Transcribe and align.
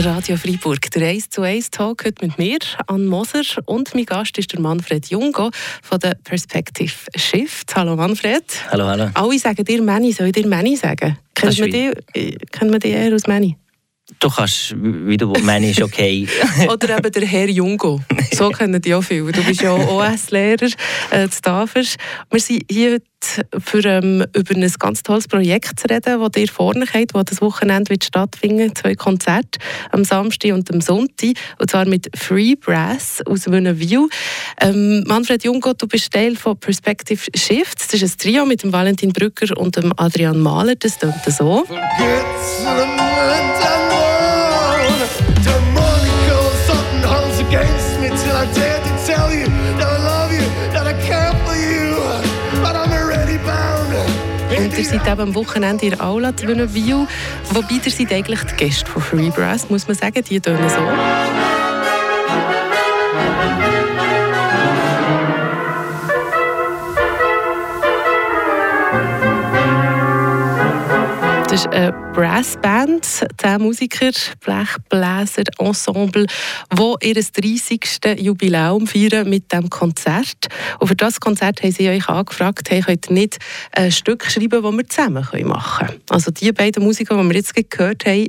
Radio 0.00 0.36
Freiburg, 0.36 0.92
der 0.92 1.08
1 1.08 1.28
zu 1.28 1.42
1 1.42 1.70
Talk 1.70 2.04
heute 2.04 2.24
mit 2.24 2.38
mir, 2.38 2.58
Ann 2.86 3.06
Moser, 3.06 3.42
und 3.66 3.92
mein 3.96 4.06
Gast 4.06 4.38
ist 4.38 4.52
der 4.52 4.60
Manfred 4.60 5.06
Jungo 5.06 5.50
von 5.82 5.98
der 5.98 6.14
Perspective 6.22 6.92
Shift. 7.16 7.74
Hallo 7.74 7.96
Manfred. 7.96 8.44
Hallo, 8.70 8.86
hallo. 8.86 9.10
Alle 9.14 9.38
sagen 9.40 9.64
dir 9.64 9.82
Manny, 9.82 10.12
soll 10.12 10.28
ich 10.28 10.34
dir 10.34 10.46
Manny 10.46 10.76
sagen? 10.76 11.18
Kennt 11.34 11.58
man, 11.58 11.70
die, 11.70 11.92
kennt 12.52 12.70
man 12.70 12.78
die 12.78 12.90
eher 12.90 13.12
aus 13.12 13.26
Manny? 13.26 13.56
Du 14.20 14.30
kannst, 14.30 14.74
wie 14.78 15.16
du 15.16 15.32
Manny 15.42 15.70
ist 15.70 15.82
okay. 15.82 16.28
Oder 16.68 16.98
eben 16.98 17.12
der 17.12 17.26
Herr 17.26 17.48
Jungo. 17.48 18.00
So 18.32 18.50
kennen 18.56 18.80
die 18.80 18.94
auch 18.94 19.02
viele. 19.02 19.32
Du 19.32 19.42
bist 19.42 19.62
ja 19.62 19.74
OS-Lehrer 19.74 20.70
äh, 21.10 21.28
zu 21.28 21.42
Tafers. 21.42 21.96
Wir 22.30 22.40
sind 22.40 22.62
hier 22.70 23.00
für, 23.58 23.84
ähm, 23.84 24.24
über 24.34 24.54
ein 24.54 24.72
ganz 24.78 25.02
tolles 25.02 25.28
Projekt 25.28 25.80
zu 25.80 25.88
reden, 25.88 26.20
das 26.20 26.36
ihr 26.36 26.48
vorne 26.48 26.86
habt, 26.92 27.14
das 27.14 27.24
das 27.24 27.40
Wochenende 27.40 27.90
wird 27.90 28.04
stattfinden 28.04 28.74
Zwei 28.74 28.94
Konzerte, 28.94 29.58
am 29.90 30.04
Samstag 30.04 30.52
und 30.52 30.70
am 30.72 30.80
Sonntag. 30.80 31.30
Und 31.58 31.70
zwar 31.70 31.84
mit 31.84 32.08
Free 32.16 32.54
Brass 32.54 33.22
aus 33.26 33.46
View. 33.46 34.08
Ähm, 34.60 35.04
Manfred 35.06 35.44
Jungo, 35.44 35.72
du 35.74 35.86
bist 35.86 36.12
Teil 36.12 36.36
von 36.36 36.58
Perspective 36.58 37.20
Shifts. 37.34 37.88
Das 37.88 38.02
ist 38.02 38.14
ein 38.14 38.18
Trio 38.18 38.46
mit 38.46 38.62
dem 38.62 38.72
Valentin 38.72 39.12
Brücker 39.12 39.56
und 39.56 39.76
dem 39.76 39.92
Adrian 39.96 40.38
Mahler. 40.38 40.74
Das 40.76 40.98
klingt 40.98 41.24
so. 41.26 41.64
Ihr 54.78 54.84
seid 54.84 55.06
eben 55.08 55.20
am 55.20 55.34
Wochenende 55.34 55.86
in 55.86 55.90
der 55.90 56.04
Aula. 56.04 56.32
Wobei 56.32 57.80
ihr 57.84 57.90
seid 57.90 58.12
eigentlich 58.12 58.40
die 58.44 58.56
Gäste 58.56 58.86
von 58.88 59.02
Free 59.02 59.30
Brass, 59.30 59.68
muss 59.68 59.88
man 59.88 59.96
sagen. 59.96 60.22
Die 60.28 60.40
tönen 60.40 60.68
so. 60.68 61.37
Ist 71.58 71.74
eine 71.74 71.92
Brassband, 72.14 73.04
zehn 73.04 73.60
Musiker, 73.60 74.12
Blechbläser, 74.38 75.42
Ensemble, 75.58 76.26
die 76.72 77.08
ihr 77.08 77.14
30. 77.14 77.80
Jubiläum 78.18 78.86
feiern 78.86 79.28
mit 79.28 79.50
diesem 79.50 79.68
Konzert. 79.68 80.46
Und 80.78 80.86
für 80.86 80.94
das 80.94 81.18
Konzert 81.18 81.60
haben 81.62 81.72
sie 81.72 81.88
euch 81.88 82.08
angefragt, 82.08 82.70
hey, 82.70 82.80
könnt 82.80 83.08
ihr 83.08 83.12
nicht 83.12 83.38
ein 83.72 83.90
Stück 83.90 84.24
schreiben, 84.30 84.62
das 84.62 84.72
wir 84.72 84.88
zusammen 84.88 85.26
machen 85.48 85.86
können. 85.88 86.00
Also 86.10 86.30
die 86.30 86.52
beiden 86.52 86.84
Musiker, 86.84 87.20
die 87.20 87.28
wir 87.28 87.34
jetzt 87.34 87.54
gehört 87.70 88.06
haben, 88.06 88.28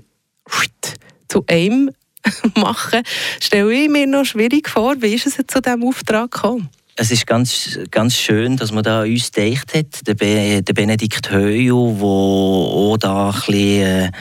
zu 1.28 1.44
einem 1.48 1.92
machen, 2.56 3.04
stelle 3.40 3.72
ich 3.72 3.90
mir 3.90 4.08
noch 4.08 4.26
schwierig 4.26 4.68
vor. 4.68 4.96
Wie 5.02 5.14
ist 5.14 5.28
es 5.28 5.36
zu 5.36 5.62
diesem 5.62 5.84
Auftrag 5.84 6.32
gekommen? 6.32 6.70
Es 7.00 7.12
ist 7.12 7.26
ganz, 7.26 7.80
ganz 7.92 8.18
schön, 8.18 8.58
dass 8.58 8.74
man 8.74 8.84
da 8.84 9.04
uns 9.04 9.32
gedacht 9.32 9.74
hat. 9.74 10.06
Der, 10.06 10.16
Be 10.16 10.62
der 10.62 10.74
Benedikt 10.74 11.32
Höju, 11.32 11.96
der 11.96 12.04
auch 12.04 12.98
da 12.98 13.30
ein 13.30 13.36
bisschen, 13.36 13.82
äh, 13.82 14.12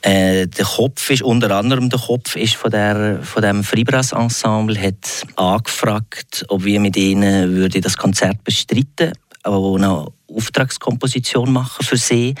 äh, 0.00 0.46
der 0.46 0.64
Kopf 0.64 1.10
ist, 1.10 1.22
unter 1.22 1.50
anderem 1.50 1.90
der 1.90 2.00
Kopf 2.00 2.34
ist 2.34 2.54
von, 2.54 2.70
der, 2.70 3.22
von 3.22 3.42
dem 3.42 3.62
Fribras 3.62 4.12
Ensemble, 4.12 4.80
hat 4.80 5.26
angefragt, 5.36 6.46
ob 6.48 6.64
wir 6.64 6.80
mit 6.80 6.96
ihnen 6.96 7.54
würde 7.54 7.82
das 7.82 7.98
Konzert 7.98 8.42
bestreiten, 8.42 9.12
aber 9.42 9.74
eine 9.76 10.06
Auftragskomposition 10.34 11.52
machen 11.52 11.84
für 11.84 11.98
sie 11.98 12.34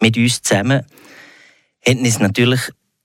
mit 0.00 0.16
uns 0.16 0.42
zusammen. 0.42 0.82
Hätten 1.78 2.04
uns 2.04 2.18
natürlich 2.18 2.60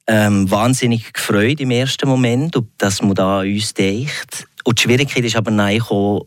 ähm, 0.07 0.49
wahnsinnig 0.49 1.13
gefreut 1.13 1.59
im 1.59 1.69
ersten 1.69 2.09
Moment, 2.09 2.57
dass 2.79 3.03
man 3.03 3.13
da 3.13 3.41
uns 3.41 3.75
denkt. 3.75 4.47
Und 4.63 4.79
die 4.79 4.83
Schwierigkeit 4.83 5.25
ist 5.25 5.35
aber 5.35 5.51
nein, 5.51 5.81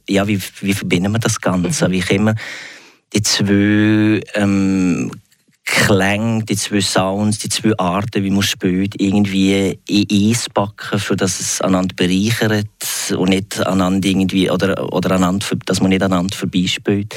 ja, 0.08 0.26
wie, 0.26 0.40
wie 0.60 0.74
verbinden 0.74 1.12
wir 1.12 1.18
das 1.18 1.40
Ganze? 1.40 1.88
Mhm. 1.88 1.92
Wie 1.92 2.00
können 2.00 2.24
wir 2.26 2.34
die 3.12 3.22
zwei 3.22 4.20
ähm, 4.34 5.10
Klänge, 5.64 6.44
die 6.44 6.56
zwei 6.56 6.80
Sounds, 6.80 7.38
die 7.38 7.48
zwei 7.48 7.76
Arten, 7.76 8.22
wie 8.22 8.30
man 8.30 8.42
spielt, 8.42 9.00
irgendwie 9.00 9.78
in 9.88 10.30
Eis 10.30 10.46
packen, 10.52 10.98
für 10.98 11.16
dass 11.16 11.40
es 11.40 11.60
einander 11.60 11.94
bereichert 11.94 12.68
und 13.16 13.30
nicht 13.30 13.58
aneinander 13.66 14.08
irgendwie, 14.08 14.50
oder, 14.50 14.92
oder 14.92 15.10
aneinander, 15.12 15.46
dass 15.64 15.80
man 15.80 15.90
nicht 15.90 16.02
aneinander 16.02 16.36
vorbeispielt. 16.36 17.14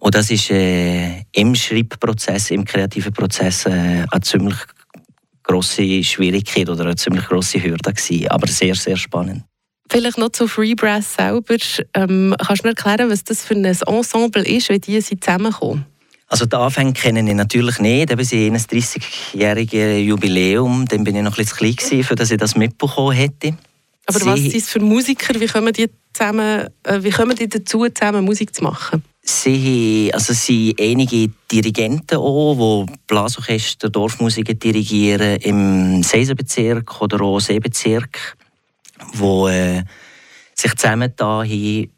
Und 0.00 0.14
das 0.14 0.30
ist 0.30 0.50
äh, 0.50 1.22
im 1.32 1.54
Schreibprozess, 1.54 2.50
im 2.50 2.64
kreativen 2.66 3.12
Prozess 3.12 3.64
äh, 3.64 4.04
eine 4.10 4.20
ziemlich 4.22 4.56
grosse 5.42 6.04
Schwierigkeit 6.04 6.68
oder 6.68 6.84
eine 6.84 6.96
ziemlich 6.96 7.24
grosse 7.24 7.62
Hürde 7.62 7.92
gewesen, 7.92 8.28
aber 8.28 8.46
sehr, 8.46 8.74
sehr 8.74 8.96
spannend. 8.96 9.44
Vielleicht 9.90 10.18
noch 10.18 10.30
zu 10.30 10.48
Free 10.48 10.74
Brass 10.74 11.14
selber. 11.14 11.56
Ähm, 11.94 12.34
kannst 12.38 12.64
du 12.64 12.68
mir 12.68 12.74
erklären, 12.74 13.10
was 13.10 13.24
das 13.24 13.44
für 13.44 13.54
ein 13.54 13.64
Ensemble 13.64 14.44
ist, 14.44 14.70
wie 14.70 14.78
die 14.78 15.00
zusammenkommen? 15.00 15.86
Also 16.28 16.46
die 16.46 16.56
Anfänge 16.56 16.94
kenne 16.94 17.28
ich 17.28 17.36
natürlich 17.36 17.78
nicht. 17.78 18.10
Eben 18.10 18.24
sie 18.24 18.46
ein 18.46 18.56
30-jähriges 18.56 19.98
Jubiläum. 19.98 20.86
Dann 20.86 21.04
bin 21.04 21.16
ich 21.16 21.22
noch 21.22 21.38
ein 21.38 21.44
bisschen 21.44 21.76
klein, 21.76 22.02
für 22.02 22.14
dass 22.14 22.30
ich 22.30 22.38
das 22.38 22.56
mitbekommen 22.56 23.12
hätte. 23.12 23.56
Aber 24.06 24.18
sie, 24.18 24.26
was 24.26 24.40
sind 24.40 24.56
es 24.56 24.68
für 24.68 24.80
Musiker? 24.80 25.38
Wie 25.38 25.46
kommen 25.46 25.72
die, 25.72 25.90
zusammen, 26.12 26.66
äh, 26.82 27.02
wie 27.02 27.10
kommen 27.10 27.36
die 27.36 27.48
dazu, 27.48 27.86
zusammen 27.88 28.24
Musik 28.24 28.54
zu 28.54 28.64
machen? 28.64 29.02
Sie, 29.22 30.10
also 30.12 30.34
sie 30.34 30.74
einige 30.78 31.30
Dirigenten 31.50 32.18
auch, 32.18 32.86
die 32.86 32.92
Blasorchester, 33.06 33.88
Dorfmusiker 33.88 34.52
dirigieren 34.52 35.36
im 35.36 36.02
Seisenbezirk 36.02 37.00
oder 37.00 37.22
auch 37.22 37.40
Seebezirk 37.40 38.36
wo 39.14 39.48
äh, 39.48 39.82
sich 40.54 40.74
zusammengetan 40.74 41.48
haben 41.48 41.90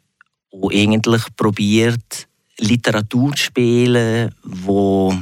und 0.49 0.73
eigentlich 0.73 1.23
probiert, 1.35 2.27
Literatur 2.59 3.33
zu 3.33 3.43
spielen, 3.43 4.33
wo 4.43 5.13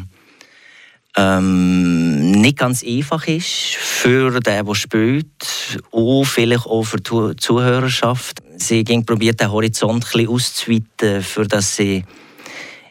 ähm, 1.18 2.32
nicht 2.32 2.58
ganz 2.58 2.84
einfach 2.84 3.28
ist 3.28 3.76
für 3.76 4.40
den, 4.40 4.66
der 4.66 4.76
spielt 4.76 5.80
und 5.92 6.26
vielleicht 6.26 6.66
auch 6.66 6.84
für 6.84 6.98
die 6.98 7.36
Zuhörerschaft. 7.38 8.42
Sie 8.58 8.84
haben 8.88 9.06
probiert, 9.06 9.40
den 9.40 9.52
Horizont 9.52 10.06
ein 10.14 10.28
auszuweiten, 10.28 11.22
für 11.22 11.48
dass 11.48 11.76
sie 11.76 12.04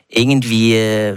irgendwie 0.09 0.75
äh, 0.75 1.17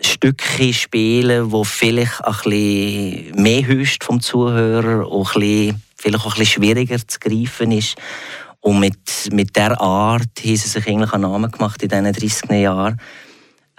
Stücke 0.00 0.72
spielen, 0.72 1.52
wo 1.52 1.64
vielleicht 1.64 2.24
ein 2.24 2.32
bisschen 2.32 3.42
mehr 3.42 3.66
hüst 3.66 4.02
vom 4.02 4.20
Zuhörer 4.20 5.08
und 5.10 5.26
ein 5.28 5.40
bisschen 5.40 5.82
vielleicht 6.00 6.24
auch 6.24 6.34
ein 6.34 6.38
bisschen 6.38 6.62
schwieriger 6.62 6.98
zu 7.06 7.18
greifen 7.18 7.72
ist. 7.72 7.96
Und 8.60 8.80
mit, 8.80 8.98
mit 9.32 9.56
dieser 9.56 9.80
Art 9.80 10.22
haben 10.22 10.56
sie 10.56 10.56
sich 10.56 10.86
eigentlich 10.86 11.12
einen 11.12 11.22
Namen 11.22 11.50
gemacht 11.50 11.82
in 11.82 11.88
diesen 11.88 12.12
30 12.12 12.50
Jahren, 12.50 13.00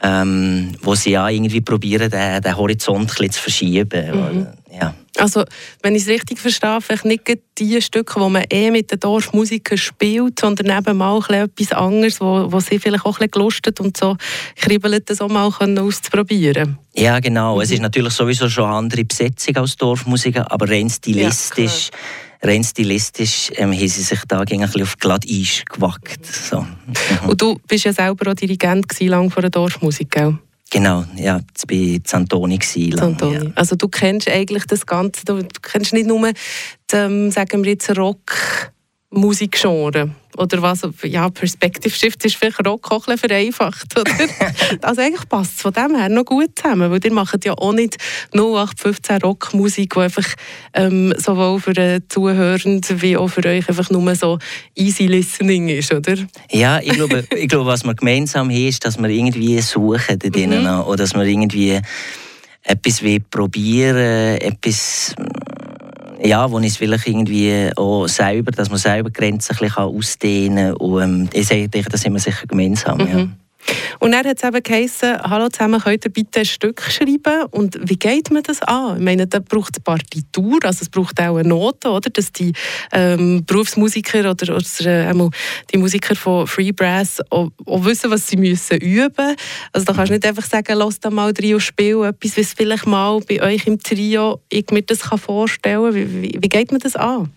ähm, 0.04 0.72
wo 0.82 0.96
sie 0.96 1.12
ja 1.12 1.30
irgendwie 1.30 1.62
probieren, 1.62 2.10
den, 2.10 2.42
den 2.42 2.58
Horizont 2.58 3.20
ein 3.20 3.32
zu 3.32 3.42
verschieben. 3.42 4.40
Mhm. 4.40 4.48
Ja. 4.74 4.96
Also, 5.18 5.44
wenn 5.84 5.96
ich 5.96 6.04
es 6.04 6.08
richtig 6.08 6.40
verstehe, 6.40 6.80
vielleicht 6.82 7.04
nicht 7.04 7.24
die 7.58 7.82
Stücke, 7.82 8.20
die 8.20 8.30
man 8.30 8.46
eh 8.50 8.72
mit 8.72 8.90
den 8.90 9.00
Dorfmusikern 9.00 9.78
spielt, 9.78 10.40
sondern 10.40 10.78
eben 10.78 10.98
mal 10.98 11.22
etwas 11.30 11.74
anderes, 11.74 12.22
wo, 12.22 12.52
wo 12.52 12.60
sie 12.62 12.80
vielleicht 12.80 13.06
auch 13.06 13.20
ein 13.20 13.28
bisschen 13.28 13.32
gelustet 13.32 13.80
und 13.82 13.98
so 13.98 14.16
kribbelt, 14.56 15.10
das 15.10 15.20
auch 15.20 15.28
mal 15.28 15.46
auszuprobieren. 15.48 16.78
Ja, 16.96 17.20
genau. 17.20 17.56
Mhm. 17.56 17.62
Es 17.62 17.72
ist 17.72 17.82
natürlich 17.82 18.14
sowieso 18.14 18.50
schon 18.50 18.66
eine 18.66 18.76
andere 18.76 19.04
Besetzung 19.04 19.58
als 19.58 19.76
Dorfmusiker, 19.76 20.50
aber 20.52 20.70
rein 20.70 20.90
stilistisch... 20.90 21.90
Ja, 21.92 21.98
rein 22.42 22.64
stilistisch 22.64 23.52
ähm, 23.56 23.72
haben 23.72 23.88
sie 23.88 24.02
sich 24.02 24.20
da 24.28 24.40
ein 24.40 24.46
bisschen 24.46 24.82
auf 24.84 24.98
Glatteis 24.98 25.64
gewagt. 25.72 26.26
So. 26.26 26.62
Mhm. 26.62 27.30
Und 27.30 27.42
du 27.42 27.60
bist 27.68 27.86
ja 27.86 27.94
selber 27.94 28.32
auch 28.32 28.36
Dirigent 28.36 29.00
lang 29.00 29.30
von 29.30 29.42
der 29.42 29.50
Dorfmusik, 29.50 30.12
gell? 30.12 30.38
Genau, 30.72 31.04
ja, 31.18 31.42
ich 31.70 31.98
war 31.98 32.04
Zantoni. 32.04 32.58
Zantoni. 32.60 33.36
Ja. 33.36 33.52
Also 33.56 33.76
du 33.76 33.90
kennst 33.90 34.30
eigentlich 34.30 34.64
das 34.66 34.86
Ganze, 34.86 35.26
du 35.26 35.44
kennst 35.62 35.92
nicht 35.92 36.08
nur, 36.08 36.32
den, 36.94 37.30
sagen 37.30 37.64
wir 37.66 37.72
jetzt, 37.72 37.96
Rock, 37.98 38.72
Musikgenre 39.12 40.12
oder 40.38 40.62
was, 40.62 40.88
ja, 41.04 41.30
Perspective 41.30 41.94
Shift 41.94 42.24
ist 42.24 42.36
vielleicht 42.36 42.66
Rock 42.66 42.92
auch 42.92 43.08
ein 43.08 43.18
vereinfacht, 43.18 44.00
oder? 44.00 44.12
also 44.82 45.02
eigentlich 45.02 45.28
passt 45.28 45.56
es 45.56 45.62
von 45.62 45.74
dem 45.74 45.96
her 45.96 46.08
noch 46.08 46.24
gut 46.24 46.52
zusammen, 46.56 46.90
weil 46.90 47.04
ihr 47.04 47.12
macht 47.12 47.44
ja 47.44 47.54
auch 47.54 47.74
nicht 47.74 47.98
0815 48.34 49.22
Rockmusik, 49.22 49.94
die 49.94 50.00
einfach 50.00 50.28
ähm, 50.74 51.14
sowohl 51.18 51.60
für 51.60 51.74
den 51.74 52.04
Zuhörenden 52.08 53.02
wie 53.02 53.18
auch 53.18 53.28
für 53.28 53.46
euch 53.46 53.68
einfach 53.68 53.90
nur 53.90 54.16
so 54.16 54.40
easy 54.76 55.08
listening 55.08 55.68
ist, 55.68 55.94
oder? 55.94 56.16
Ja, 56.50 56.80
ich 56.80 56.94
glaube, 56.94 57.26
ich 57.36 57.50
glaube 57.50 57.66
was 57.66 57.84
wir 57.84 57.94
gemeinsam 57.94 58.50
haben, 58.50 58.56
ist, 58.56 58.86
dass 58.86 58.98
wir 58.98 59.10
irgendwie 59.10 59.60
suchen 59.60 60.18
da 60.18 60.30
drinnen, 60.30 60.64
mhm. 60.64 60.82
oder 60.82 60.98
dass 60.98 61.14
wir 61.14 61.24
irgendwie 61.24 61.82
etwas 62.64 63.02
probieren, 63.30 64.38
etwas 64.38 65.16
ja, 66.24 66.52
wo 66.52 66.60
ich 66.60 66.78
vielleicht 66.78 67.08
irgendwie 67.08 67.70
auch 67.76 68.08
selber, 68.08 68.52
dass 68.52 68.70
man 68.70 68.80
selber 68.80 69.10
Grenzen 69.10 69.56
ein 69.56 69.60
bisschen 69.60 69.84
ausdehnen 69.84 70.74
kann. 70.74 70.78
Und 70.78 71.02
ähm, 71.04 71.30
ich 71.34 71.48
denke, 71.48 71.90
das 71.90 72.02
sind 72.02 72.14
wir 72.14 72.20
sicher 72.20 72.48
gemeinsam. 72.48 72.98
Mhm. 72.98 73.08
Ja. 73.08 73.28
Und 74.00 74.12
dann 74.12 74.26
hat 74.26 74.38
es 74.38 74.44
eben 74.44 74.64
geheißen, 74.64 75.22
hallo 75.24 75.50
zusammen, 75.50 75.80
könnt 75.80 76.06
ihr 76.06 76.12
bitte 76.12 76.40
ein 76.40 76.46
Stück 76.46 76.82
schreiben? 76.82 77.46
Und 77.52 77.78
wie 77.84 77.98
geht 77.98 78.32
man 78.32 78.44
das 78.44 78.62
an? 78.64 78.98
Ich 78.98 79.04
meine, 79.04 79.28
da 79.28 79.40
braucht 79.40 79.78
es 79.78 79.84
Partitur, 79.84 80.60
also 80.64 80.80
es 80.82 80.90
braucht 80.90 81.20
auch 81.20 81.38
eine 81.38 81.48
Note, 81.48 81.90
oder? 81.90 82.10
Dass 82.10 82.32
die 82.32 82.54
ähm, 82.92 83.44
Berufsmusiker 83.46 84.32
oder, 84.32 84.56
oder 84.56 85.10
äh, 85.10 85.30
die 85.74 85.78
Musiker 85.78 86.16
von 86.16 86.48
Free 86.48 86.72
Brass 86.72 87.20
auch, 87.30 87.52
auch, 87.66 87.86
wissen, 87.86 88.10
was 88.12 88.28
sie 88.28 88.38
müssen 88.38 88.78
üben. 88.78 89.36
Also 89.72 89.86
da 89.86 89.94
kannst 89.94 90.10
du 90.10 90.16
nicht 90.16 90.26
einfach 90.26 90.46
sagen, 90.46 90.78
lass 90.78 91.00
da 91.00 91.10
mal 91.10 91.34
Trio 91.34 91.60
spielen, 91.60 92.04
etwas, 92.04 92.38
was 92.38 92.54
vielleicht 92.54 92.88
mal 92.88 93.20
bei 93.22 93.42
euch 93.42 93.68
im 93.68 93.80
Trio 93.80 94.42
ich 94.50 94.70
mir 94.72 94.82
das 94.82 95.00
vorstellen 95.02 95.84
kann. 95.84 95.96
Wie, 95.96 96.22
wie, 96.22 96.38
wie 96.40 96.50
geht 96.50 96.72
man 96.72 96.80
das 96.80 96.96
an? 96.96 97.32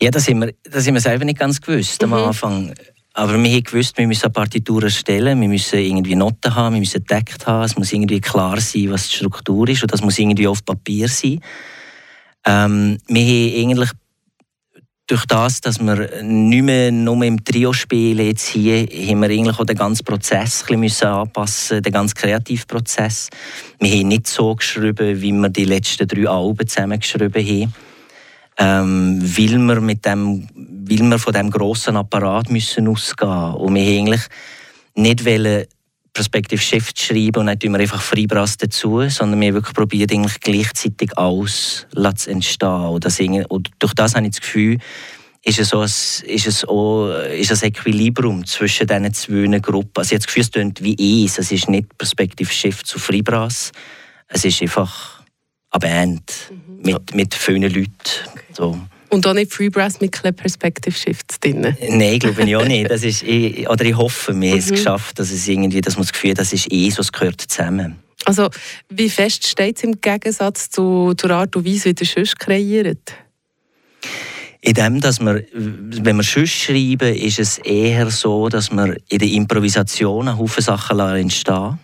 Ja, 0.00 0.10
das 0.10 0.26
haben 0.28 0.40
wir, 0.40 0.52
das 0.64 0.86
haben 0.86 0.94
wir 0.94 1.00
selber 1.00 1.24
nicht 1.24 1.38
ganz 1.38 1.60
gewusst 1.60 2.02
mhm. 2.02 2.12
am 2.12 2.24
Anfang. 2.24 2.74
Aber 3.14 3.42
wir 3.42 3.50
haben 3.50 3.62
gewusst, 3.62 3.98
wir 3.98 4.06
müssen 4.06 4.24
eine 4.24 4.32
Partitur 4.32 4.84
erstellen, 4.84 5.40
wir 5.40 5.48
müssen 5.48 5.78
irgendwie 5.78 6.16
Noten 6.16 6.54
haben, 6.54 6.74
wir 6.74 6.80
müssen 6.80 7.04
Takt 7.04 7.46
haben, 7.46 7.64
es 7.64 7.76
muss 7.76 7.92
irgendwie 7.92 8.20
klar 8.20 8.58
sein, 8.60 8.90
was 8.90 9.08
die 9.08 9.16
Struktur 9.16 9.68
ist 9.68 9.82
und 9.82 9.92
das 9.92 10.02
muss 10.02 10.18
irgendwie 10.18 10.46
auf 10.46 10.64
Papier 10.64 11.08
sein. 11.08 11.40
Ähm, 12.46 12.98
wir 13.08 13.22
haben 13.22 13.60
eigentlich 13.60 13.90
durch 15.06 15.26
das, 15.26 15.60
dass 15.60 15.78
wir 15.78 16.22
nicht 16.22 16.62
mehr 16.62 16.90
nur 16.90 17.22
im 17.22 17.44
Trio 17.44 17.74
spielen, 17.74 18.24
jetzt 18.24 18.48
hier, 18.48 18.86
haben 18.86 19.20
wir 19.20 19.28
eigentlich 19.28 19.58
auch 19.58 19.66
den 19.66 19.76
ganzen 19.76 20.04
Prozess 20.04 20.64
ein 20.70 20.80
bisschen 20.80 21.08
anpassen 21.08 21.82
den 21.82 21.92
ganzen 21.92 22.14
Kreativprozess. 22.14 23.28
Wir 23.78 23.90
haben 23.90 24.08
nicht 24.08 24.26
so 24.26 24.54
geschrieben, 24.54 25.20
wie 25.20 25.32
wir 25.32 25.48
die 25.50 25.66
letzten 25.66 26.08
drei 26.08 26.28
Alben 26.28 26.66
zusammengeschrieben 26.66 27.44
haben 27.44 27.74
ähm, 28.58 29.20
weil, 29.22 29.58
wir 29.58 29.80
mit 29.80 30.04
dem, 30.04 30.48
weil 30.54 31.10
wir 31.10 31.18
von 31.18 31.32
diesem 31.32 31.50
grossen 31.50 31.96
Apparat 31.96 32.50
müssen 32.50 32.88
ausgehen. 32.88 33.54
Und 33.54 33.74
wir 33.74 34.00
eigentlich 34.00 34.22
nicht 34.94 35.24
wollen, 35.24 35.66
Perspektive 36.12 36.60
zu 36.60 36.92
schreiben 36.94 37.48
und 37.48 37.60
tun 37.60 37.72
wir 37.72 37.80
einfach 37.80 38.02
Freibras 38.02 38.58
dazu, 38.58 39.08
sondern 39.08 39.40
wir 39.40 39.54
wirklich 39.54 39.74
probiert, 39.74 40.12
eigentlich 40.12 40.40
gleichzeitig 40.40 41.16
alles 41.16 41.86
zu 42.16 42.30
entstehen. 42.30 43.46
Und, 43.46 43.70
durch 43.78 43.94
das 43.94 44.14
habe 44.14 44.26
ich 44.26 44.32
das 44.32 44.40
Gefühl, 44.42 44.78
ist 45.44 45.58
es, 45.58 45.70
so 45.70 45.80
ein, 45.80 45.84
ist 45.86 46.46
es 46.46 46.64
auch 46.66 47.08
ist 47.08 47.50
ein 47.50 47.68
Equilibrium 47.68 48.46
zwischen 48.46 48.86
diesen 48.86 49.12
zwei 49.14 49.58
Gruppen. 49.58 49.92
Also 49.96 50.08
ich 50.08 50.12
habe 50.12 50.18
das 50.18 50.26
Gefühl, 50.26 50.42
es 50.42 50.50
klingt 50.52 50.82
wie 50.82 51.24
eins. 51.24 51.38
Es 51.38 51.50
ist 51.50 51.68
nicht 51.68 51.96
Perspektive 51.98 52.52
Chef 52.52 52.84
zu 52.84 52.98
Freibras. 52.98 53.72
Es 54.28 54.44
ist 54.44 54.62
einfach 54.62 55.21
eine 55.72 55.80
Band 55.80 56.32
mhm. 56.50 56.82
mit, 56.82 57.14
mit 57.14 57.34
vielen 57.34 57.62
Leuten. 57.62 57.90
So. 58.52 58.78
Und 59.08 59.26
auch 59.26 59.34
nicht 59.34 59.52
Free 59.52 59.68
Brass 59.68 60.00
mit 60.00 60.10
Perspective 60.10 60.96
Shifts 60.96 61.38
drin? 61.38 61.76
Nein, 61.90 62.18
glaube 62.18 62.44
ich 62.44 62.56
auch 62.56 62.64
nicht. 62.64 62.90
Das 62.90 63.02
ist, 63.02 63.22
ich, 63.22 63.68
oder 63.68 63.84
ich 63.84 63.94
hoffe, 63.94 64.34
wir 64.40 64.52
haben 64.52 64.58
es 64.58 64.70
mhm. 64.70 64.76
geschafft, 64.76 65.18
dass 65.18 65.30
es 65.30 65.46
irgendwie, 65.46 65.82
dass 65.82 65.96
man 65.96 66.04
das 66.04 66.12
Gefühl 66.12 66.32
das 66.32 66.52
ist 66.52 66.72
eh 66.72 66.88
so, 66.88 67.02
es 67.02 67.12
gehört 67.12 67.40
zusammen. 67.40 67.96
Also, 68.24 68.48
wie 68.88 69.10
fest 69.10 69.46
steht 69.46 69.76
es 69.76 69.84
im 69.84 70.00
Gegensatz 70.00 70.70
zu 70.70 71.12
der 71.14 71.30
Art 71.32 71.56
und 71.56 71.66
Weise, 71.66 71.90
wie 71.90 71.94
ihr 72.00 72.06
sonst 72.06 72.38
kreiert? 72.38 73.12
In 74.62 74.74
dem, 74.74 75.00
dass 75.00 75.20
wir, 75.20 75.44
wenn 75.52 76.16
wir 76.16 76.22
sonst 76.22 76.52
schreiben, 76.52 77.14
ist 77.14 77.40
es 77.40 77.58
eher 77.58 78.10
so, 78.10 78.48
dass 78.48 78.70
wir 78.70 78.96
in 79.08 79.18
der 79.18 79.28
Improvisation 79.28 80.28
einen 80.28 80.38
Haufen 80.38 80.62
Sachen 80.62 81.00
entstehen 81.00 81.78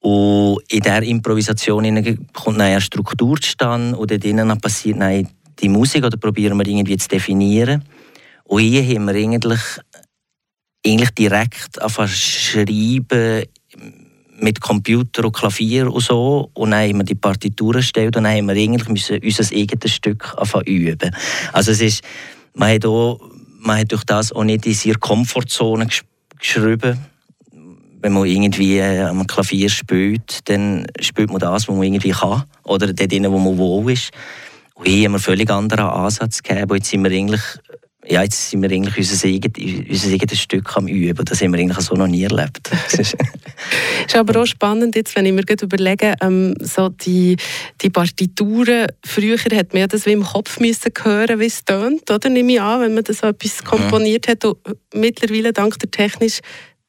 und 0.00 0.60
in 0.68 0.80
dieser 0.80 1.02
Improvisation 1.02 1.84
kommt 2.32 2.60
eine 2.60 2.80
Struktur 2.80 3.40
zustande 3.40 3.96
und 3.96 4.10
dort 4.10 4.62
passiert 4.62 5.00
dann 5.00 5.28
die 5.60 5.68
Musik 5.68 6.04
oder 6.04 6.16
probieren 6.16 6.56
wir 6.56 6.66
irgendwie 6.66 6.96
zu 6.96 7.08
definieren. 7.08 7.84
Und 8.44 8.60
hier 8.60 8.82
haben 8.82 9.06
wir 9.06 9.14
eigentlich, 9.14 9.60
eigentlich 10.86 11.10
direkt 11.10 11.78
schreiben 12.06 13.44
mit 14.40 14.60
Computer 14.60 15.24
und 15.24 15.32
Klavier 15.32 15.92
und 15.92 16.00
so 16.00 16.50
und 16.54 16.70
dann 16.70 16.88
haben 16.88 16.98
wir 16.98 17.04
die 17.04 17.16
Partitur 17.16 17.76
erstellt 17.76 18.16
und 18.16 18.24
dann 18.24 18.36
haben 18.36 18.46
wir 18.46 18.54
eigentlich 18.54 18.88
müssen 18.88 19.20
unser 19.22 19.54
eigenes 19.54 19.92
Stück 19.92 20.34
anfangen 20.36 20.66
üben. 20.66 21.10
Also 21.52 21.72
es 21.72 21.80
ist, 21.80 22.04
man 22.54 22.72
hat, 22.72 22.86
auch, 22.86 23.20
man 23.58 23.80
hat 23.80 23.90
durch 23.90 24.04
das 24.04 24.32
auch 24.32 24.44
nicht 24.44 24.64
in 24.64 24.74
seiner 24.74 24.98
Komfortzone 24.98 25.88
geschrieben, 26.38 26.98
wenn 28.00 28.12
man 28.12 28.26
irgendwie 28.26 28.78
äh, 28.78 29.02
am 29.02 29.26
Klavier 29.26 29.68
spielt, 29.68 30.48
dann 30.48 30.86
spielt 31.00 31.30
man 31.30 31.40
das, 31.40 31.68
was 31.68 31.74
man 31.74 31.82
irgendwie 31.82 32.10
kann 32.10 32.44
oder 32.64 32.92
dort, 32.92 33.12
wo 33.12 33.38
man 33.38 33.58
wohl 33.58 33.92
ist. 33.92 34.10
Und 34.74 34.86
hier 34.86 35.06
haben 35.06 35.12
wir 35.12 35.16
einen 35.16 35.18
völlig 35.18 35.50
anderen 35.50 35.86
Ansatz 35.86 36.42
gegeben. 36.42 36.76
Jetzt 36.76 36.90
sind 36.90 37.02
wir 37.02 37.10
eigentlich, 37.10 37.40
ja, 38.06 38.22
jetzt 38.22 38.50
sind 38.50 38.62
wir 38.62 38.70
eigentlich 38.70 38.96
unser, 38.96 39.26
eigenes, 39.26 39.88
unser 39.90 40.14
eigenes 40.14 40.40
Stück 40.40 40.76
am 40.76 40.86
Üben. 40.86 41.24
Das 41.24 41.42
haben 41.42 41.52
wir 41.52 41.58
eigentlich 41.58 41.80
so 41.80 41.96
noch 41.96 42.06
nie 42.06 42.22
erlebt. 42.22 42.70
ist 42.98 43.16
aber 44.14 44.40
auch 44.40 44.46
spannend, 44.46 44.94
jetzt, 44.94 45.16
wenn 45.16 45.26
ich 45.26 45.32
mir 45.32 45.42
überlege, 45.60 46.14
ähm, 46.20 46.54
so 46.60 46.90
die, 46.90 47.36
die 47.80 47.90
Partituren, 47.90 48.86
früher 49.04 49.36
hat 49.36 49.74
man 49.74 49.88
das 49.88 50.06
wie 50.06 50.12
im 50.12 50.22
Kopf 50.22 50.60
müssen 50.60 50.92
hören, 51.02 51.40
wie 51.40 51.46
es 51.46 51.64
tönt, 51.64 52.08
oder? 52.08 52.28
Nehme 52.28 52.52
ich 52.52 52.60
an, 52.60 52.82
wenn 52.82 52.94
man 52.94 53.02
das 53.02 53.18
so 53.18 53.26
etwas 53.26 53.64
komponiert 53.64 54.28
hat. 54.28 54.44
Und 54.44 54.58
mittlerweile, 54.94 55.52
dank 55.52 55.76
der 55.80 55.90
technischen 55.90 56.42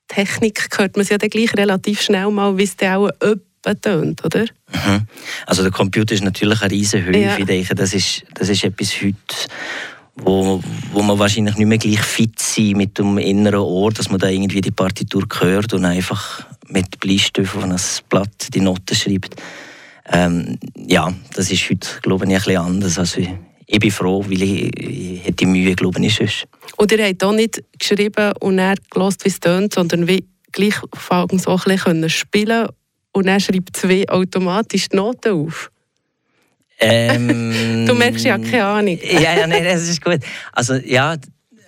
Technik 0.09 0.67
hört 0.77 0.97
man 0.97 1.03
es 1.03 1.09
ja 1.09 1.17
dann 1.17 1.29
gleich 1.29 1.53
relativ 1.56 2.01
schnell 2.01 2.29
mal, 2.29 2.57
wie 2.57 2.63
es 2.63 2.75
dann 2.75 2.95
auch 2.97 3.73
tönt, 3.81 4.25
oder? 4.25 4.41
Mhm. 4.41 5.07
Also 5.45 5.63
der 5.63 5.71
Computer 5.71 6.13
ist 6.13 6.23
natürlich 6.23 6.61
eine 6.61 6.71
riesige 6.71 7.06
Höhe. 7.06 7.23
Ja. 7.23 7.38
Ich 7.38 7.45
denke, 7.45 7.75
das 7.75 7.94
ist, 7.94 8.25
das 8.33 8.50
ist 8.50 8.63
etwas 8.63 9.01
heute, 9.01 9.15
wo, 10.15 10.61
wo 10.91 11.01
man 11.01 11.17
wahrscheinlich 11.19 11.56
nicht 11.56 11.67
mehr 11.67 11.77
gleich 11.77 12.01
fit 12.01 12.39
sein 12.39 12.71
mit 12.71 12.97
dem 12.97 13.17
inneren 13.17 13.59
Ohr, 13.59 13.91
dass 13.91 14.09
man 14.09 14.19
da 14.19 14.27
irgendwie 14.27 14.61
die 14.61 14.71
Partitur 14.71 15.25
hört 15.39 15.73
und 15.73 15.85
einfach 15.85 16.45
mit 16.67 17.00
Bleistift 17.00 17.56
auf 17.56 17.63
ein 17.63 17.75
Blatt 18.09 18.53
die 18.53 18.61
Noten 18.61 18.95
schreibt. 18.95 19.35
Ähm, 20.11 20.57
ja, 20.75 21.13
das 21.35 21.51
ist 21.51 21.69
heute, 21.69 21.88
glaube 22.01 22.25
ich, 22.25 22.31
ein 22.31 22.38
bisschen 22.38 22.57
anders. 22.57 22.97
Also 22.97 23.21
ich 23.71 23.80
bin 23.80 23.92
froh, 23.92 24.25
weil 24.27 24.42
ich, 24.42 24.80
ich 24.80 25.24
hätte 25.24 25.33
die 25.33 25.45
Mühe, 25.45 25.75
glaube 25.75 26.04
ich, 26.04 26.16
sonst. 26.16 26.48
Und 26.77 26.92
ihr 26.92 27.06
habt 27.06 27.24
auch 27.24 27.33
nicht 27.33 27.63
geschrieben 27.77 28.33
und 28.39 28.57
er 28.57 28.74
gelost, 28.89 29.24
wie 29.25 29.30
es 29.30 29.39
tönt, 29.39 29.75
sondern 29.75 30.07
wie 30.07 30.25
gleich 30.51 30.75
so 30.75 31.10
ein 31.12 31.27
bisschen 31.27 32.10
spielen 32.10 32.68
und 33.12 33.27
er 33.27 33.39
schreibt 33.39 33.77
zwei 33.77 34.10
automatisch 34.10 34.89
die 34.89 34.95
Noten 34.95 35.33
auf. 35.33 35.69
Ähm, 36.80 37.86
du 37.88 37.94
merkst 37.94 38.25
ja 38.25 38.39
keine 38.39 38.66
Ahnung. 38.66 38.98
ja, 39.04 39.38
ja, 39.38 39.45
nein, 39.45 39.63
das 39.63 39.88
ist 39.88 40.04
gut. 40.04 40.19
Also 40.51 40.74
ja, 40.75 41.16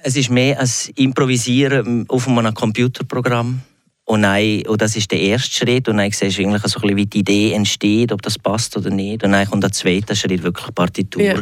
es 0.01 0.15
ist 0.15 0.31
mehr 0.31 0.59
als 0.59 0.89
Improvisieren 0.95 2.06
auf 2.09 2.27
einem 2.27 2.53
Computerprogramm. 2.53 3.62
Und, 4.11 4.23
dann, 4.23 4.61
und 4.67 4.81
das 4.81 4.97
ist 4.97 5.09
der 5.09 5.21
erste 5.21 5.49
Schritt. 5.49 5.87
Und 5.87 5.95
dann 5.95 6.11
siehst 6.11 6.37
du 6.37 6.41
eigentlich 6.43 6.61
so 6.63 6.79
ein 6.79 6.81
bisschen, 6.81 6.97
wie 6.97 7.05
die 7.05 7.19
Idee 7.19 7.53
entsteht, 7.53 8.11
ob 8.11 8.21
das 8.21 8.37
passt 8.37 8.75
oder 8.75 8.89
nicht. 8.89 9.23
Und 9.23 9.31
dann 9.31 9.49
kommt 9.49 9.63
der 9.63 9.71
zweite 9.71 10.17
Schritt, 10.17 10.43
wirklich 10.43 10.75
Partitur 10.75 11.21
ja. 11.21 11.35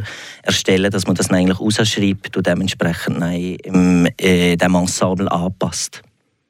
erstellen, 0.44 0.92
dass 0.92 1.08
man 1.08 1.16
das 1.16 1.32
eigentlich 1.32 1.60
rausschreibt 1.60 2.38
und 2.38 2.46
dementsprechend 2.46 3.22
dann 3.22 3.34
im, 3.34 4.08
äh, 4.22 4.56
dem 4.56 4.76
Ensemble 4.76 5.32
anpasst. 5.32 6.04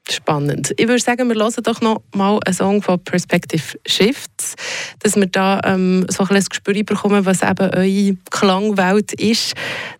Spannend. 0.10 0.74
Ich 0.76 0.88
würde 0.88 1.02
sagen, 1.02 1.30
wir 1.30 1.36
hören 1.36 1.54
doch 1.64 1.80
noch 1.82 2.02
mal 2.14 2.40
einen 2.46 2.54
Song 2.54 2.82
von 2.82 3.02
Perspective 3.02 3.78
Shifts, 3.86 4.56
dass 5.00 5.16
wir 5.16 5.28
da 5.28 5.62
ähm, 5.64 6.06
so 6.10 6.24
ein, 6.24 6.36
ein 6.36 6.44
Gespür 6.44 6.84
bekommen, 6.84 7.26
was 7.26 7.44
eben 7.44 7.70
eure 7.70 8.18
Klangwelt 8.32 9.14
ist. 9.14 9.54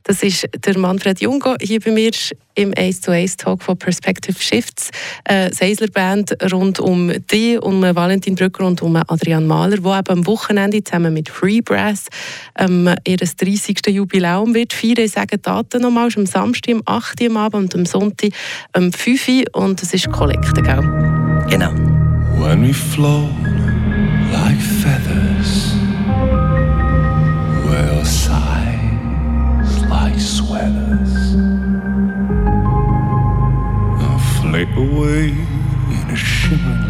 Das 0.04 0.24
ist 0.24 0.50
der 0.66 0.78
Manfred 0.78 1.22
Jungo 1.22 1.56
hier 1.62 1.80
bei 1.80 1.92
mir 1.92 2.12
im 2.60 2.74
Ace 2.78 3.00
to 3.00 3.12
Ace 3.14 3.38
Talk 3.38 3.64
von 3.64 3.78
Perspective 3.78 4.38
Shifts, 4.38 4.92
eine 5.24 5.54
Seisler 5.54 5.88
Band 5.88 6.36
rund 6.52 6.80
um 6.80 7.12
die, 7.32 7.58
um 7.58 7.82
Valentin 7.82 8.36
Brücker 8.36 8.66
und 8.66 8.82
um 8.82 8.98
Adrian 8.98 9.48
Mahler, 9.48 9.78
die 9.78 9.88
eben 9.88 10.20
am 10.20 10.28
Wochenende 10.28 10.84
zusammen 10.84 11.14
mit 11.14 11.30
Free 11.30 11.62
Brass 11.62 12.08
ähm, 12.58 12.94
ihr 13.08 13.18
30. 13.18 13.80
Jubiläum 13.88 14.54
wird 14.54 14.74
feiern. 14.74 15.06
Ich 15.06 15.12
sage 15.12 15.38
Daten 15.38 15.82
nochmal, 15.82 16.08
es 16.08 16.16
ist 16.16 16.18
am 16.18 16.26
Samstag, 16.26 16.76
am 16.76 16.82
8. 16.86 17.22
Uhr 17.22 17.30
am 17.30 17.38
Abend 17.38 17.76
und 17.76 17.80
am 17.80 17.86
Sonntag 17.86 18.32
am 18.74 18.92
5. 18.92 19.28
Uhr 19.30 19.44
und 19.54 19.82
es 19.82 19.94
ist 19.94 20.12
Kollekte, 20.12 20.62
gell? 20.62 20.82
Genau. 21.50 21.72
When 22.38 22.62
we 22.62 22.74
float 22.74 23.49
away 34.80 35.28
in 35.28 36.10
a 36.10 36.16
shimmering 36.16 36.89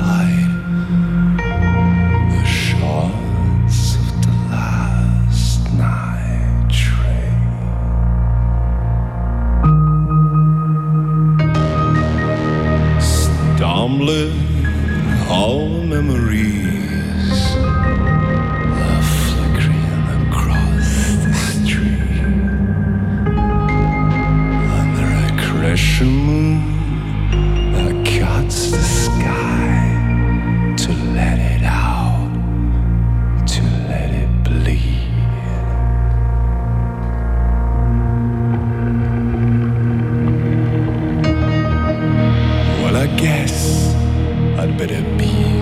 better 44.79 45.01
be. 45.17 45.58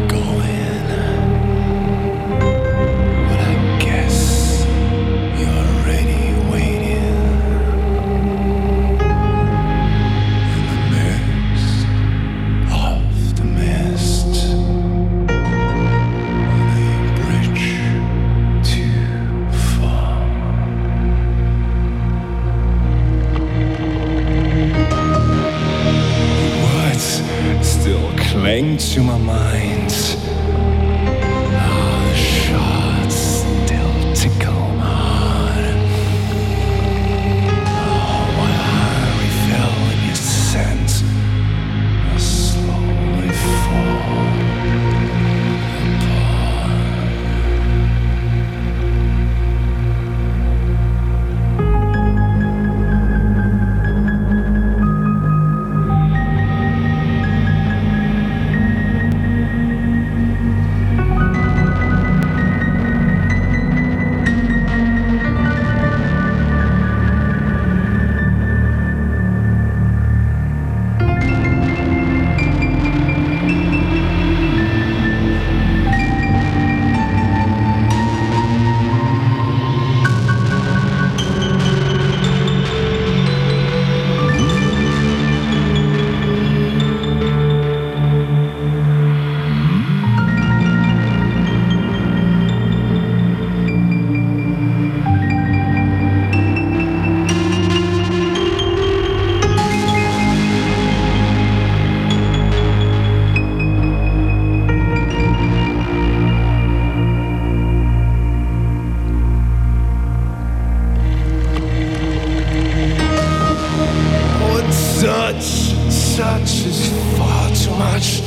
Far 117.18 117.50
too 117.56 117.75
much. 117.77 118.22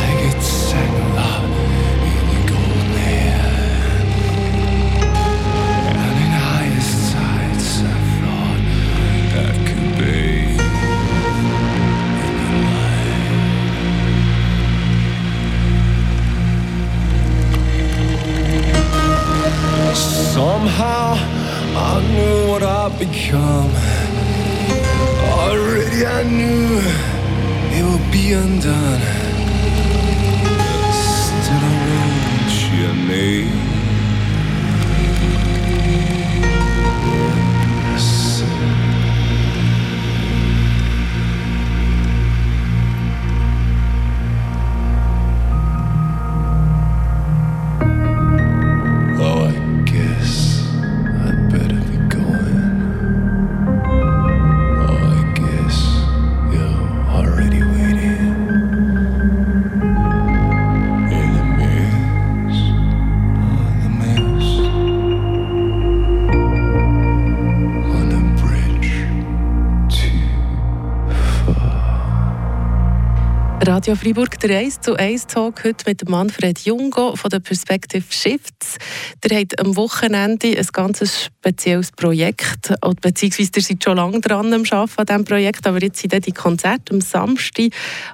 I 0.00 0.08
get 0.20 0.38
tangled 0.70 1.18
in 2.08 2.94
hair. 2.98 3.44
And 6.02 6.16
in 6.24 6.32
highest 6.48 7.16
I 7.84 7.98
thought 8.18 8.62
that 9.34 9.54
could 9.68 9.92
be. 9.98 10.22
Somehow 20.34 21.04
I 21.76 22.00
knew 22.10 22.36
what 22.50 22.62
I'd 22.62 22.98
become. 22.98 23.91
I 26.04 26.24
knew 26.24 26.80
it 27.78 27.84
would 27.84 28.10
be 28.10 28.32
undone. 28.32 29.21
Radio 73.92 74.04
Freiburg, 74.04 74.40
der 74.40 74.58
1 74.58 74.80
zu 74.80 74.94
1 74.96 75.26
Talk 75.26 75.64
heute 75.64 75.84
mit 75.86 76.08
Manfred 76.08 76.60
Jungo 76.60 77.14
von 77.14 77.28
der 77.28 77.40
Perspective 77.40 78.02
Shifts. 78.08 78.78
Ihr 79.22 79.38
habt 79.38 79.60
am 79.60 79.76
Wochenende 79.76 80.56
ein 80.56 80.66
ganz 80.72 81.26
spezielles 81.26 81.92
Projekt, 81.92 82.72
beziehungsweise 83.02 83.50
ihr 83.54 83.62
seid 83.62 83.84
schon 83.84 83.98
lange 83.98 84.20
dran 84.22 84.50
am 84.54 84.62
Arbeiten 84.62 84.94
an 84.96 85.06
diesem 85.06 85.24
Projekt, 85.26 85.66
aber 85.66 85.82
jetzt 85.82 86.00
sind 86.00 86.26
die 86.26 86.32
Konzerte 86.32 86.94
am 86.94 87.02
Samstag 87.02 87.66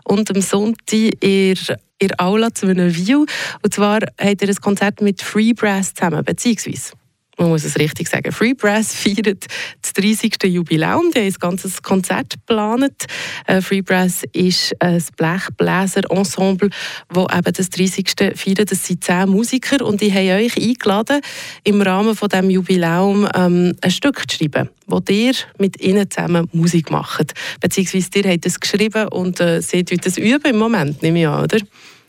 und 0.03 0.29
am 0.35 0.43
Sonntag 0.43 1.13
in 1.23 1.57
der 2.01 2.21
Aula 2.21 2.53
zu 2.53 2.67
einem 2.67 2.93
View. 2.93 3.27
Und 3.63 3.73
zwar 3.73 4.01
habt 4.21 4.43
ihr 4.43 4.49
ein 4.49 4.57
Konzert 4.57 5.01
mit 5.01 5.23
Free 5.23 5.53
Brass 5.53 5.95
zusammen, 5.95 6.25
beziehungsweise 6.25 6.95
man 7.39 7.49
muss 7.51 7.65
es 7.65 7.79
richtig 7.79 8.09
sagen. 8.09 8.33
Free 8.33 8.55
Brass 8.55 8.95
feiert 8.95 9.47
das 9.81 9.93
30. 9.95 10.37
Jubiläum. 10.45 11.11
Die 11.15 11.21
haben 11.21 11.27
ein 11.27 11.35
ganzes 11.39 11.83
Konzert 11.83 12.31
geplant. 12.31 13.07
Äh, 13.47 13.61
Free 13.61 13.81
Brass 13.81 14.25
ist 14.33 14.75
ein 14.81 15.03
Blechbläser-Ensemble, 15.17 16.71
das 17.09 17.27
eben 17.37 17.53
das 17.53 17.71
30. 17.71 18.11
feiert. 18.35 18.71
Das 18.71 18.87
sind 18.87 19.05
zehn 19.05 19.29
Musiker 19.29 19.85
und 19.85 20.01
die 20.01 20.13
haben 20.13 20.45
euch 20.45 20.57
eingeladen, 20.57 21.21
im 21.65 21.81
Rahmen 21.81 22.17
von 22.17 22.29
diesem 22.29 22.51
Jubiläum 22.51 23.29
ähm, 23.35 23.75
ein 23.81 23.91
Stück 23.91 24.31
zu 24.31 24.39
schreiben, 24.39 24.69
wo 24.87 25.01
ihr 25.09 25.35
mit 25.59 25.81
ihnen 25.81 26.11
zusammen 26.11 26.49
Musik 26.53 26.91
macht. 26.91 27.35
Beziehungsweise 27.61 28.09
ihr 28.17 28.31
habt 28.31 28.47
es 28.47 28.59
geschrieben 28.59 29.09
und 29.09 29.41
äh, 29.41 29.63
sie 29.63 29.85
tun 29.85 29.99
das 30.03 30.19
üben 30.19 30.51
im 30.51 30.59
Moment, 30.59 31.03
nehme 31.03 31.21
ich 31.21 31.29
an, 31.29 31.45
oder? 31.45 31.59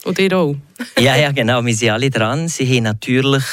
Und 0.05 0.17
ihr 0.17 0.35
auch? 0.37 0.55
ja, 0.97 1.15
ja, 1.17 1.31
genau. 1.31 1.63
Wir 1.65 1.75
sind 1.75 1.89
alle 1.89 2.09
dran. 2.09 2.47
Sie 2.47 2.65
haben 2.65 2.83
natürlich 2.83 3.43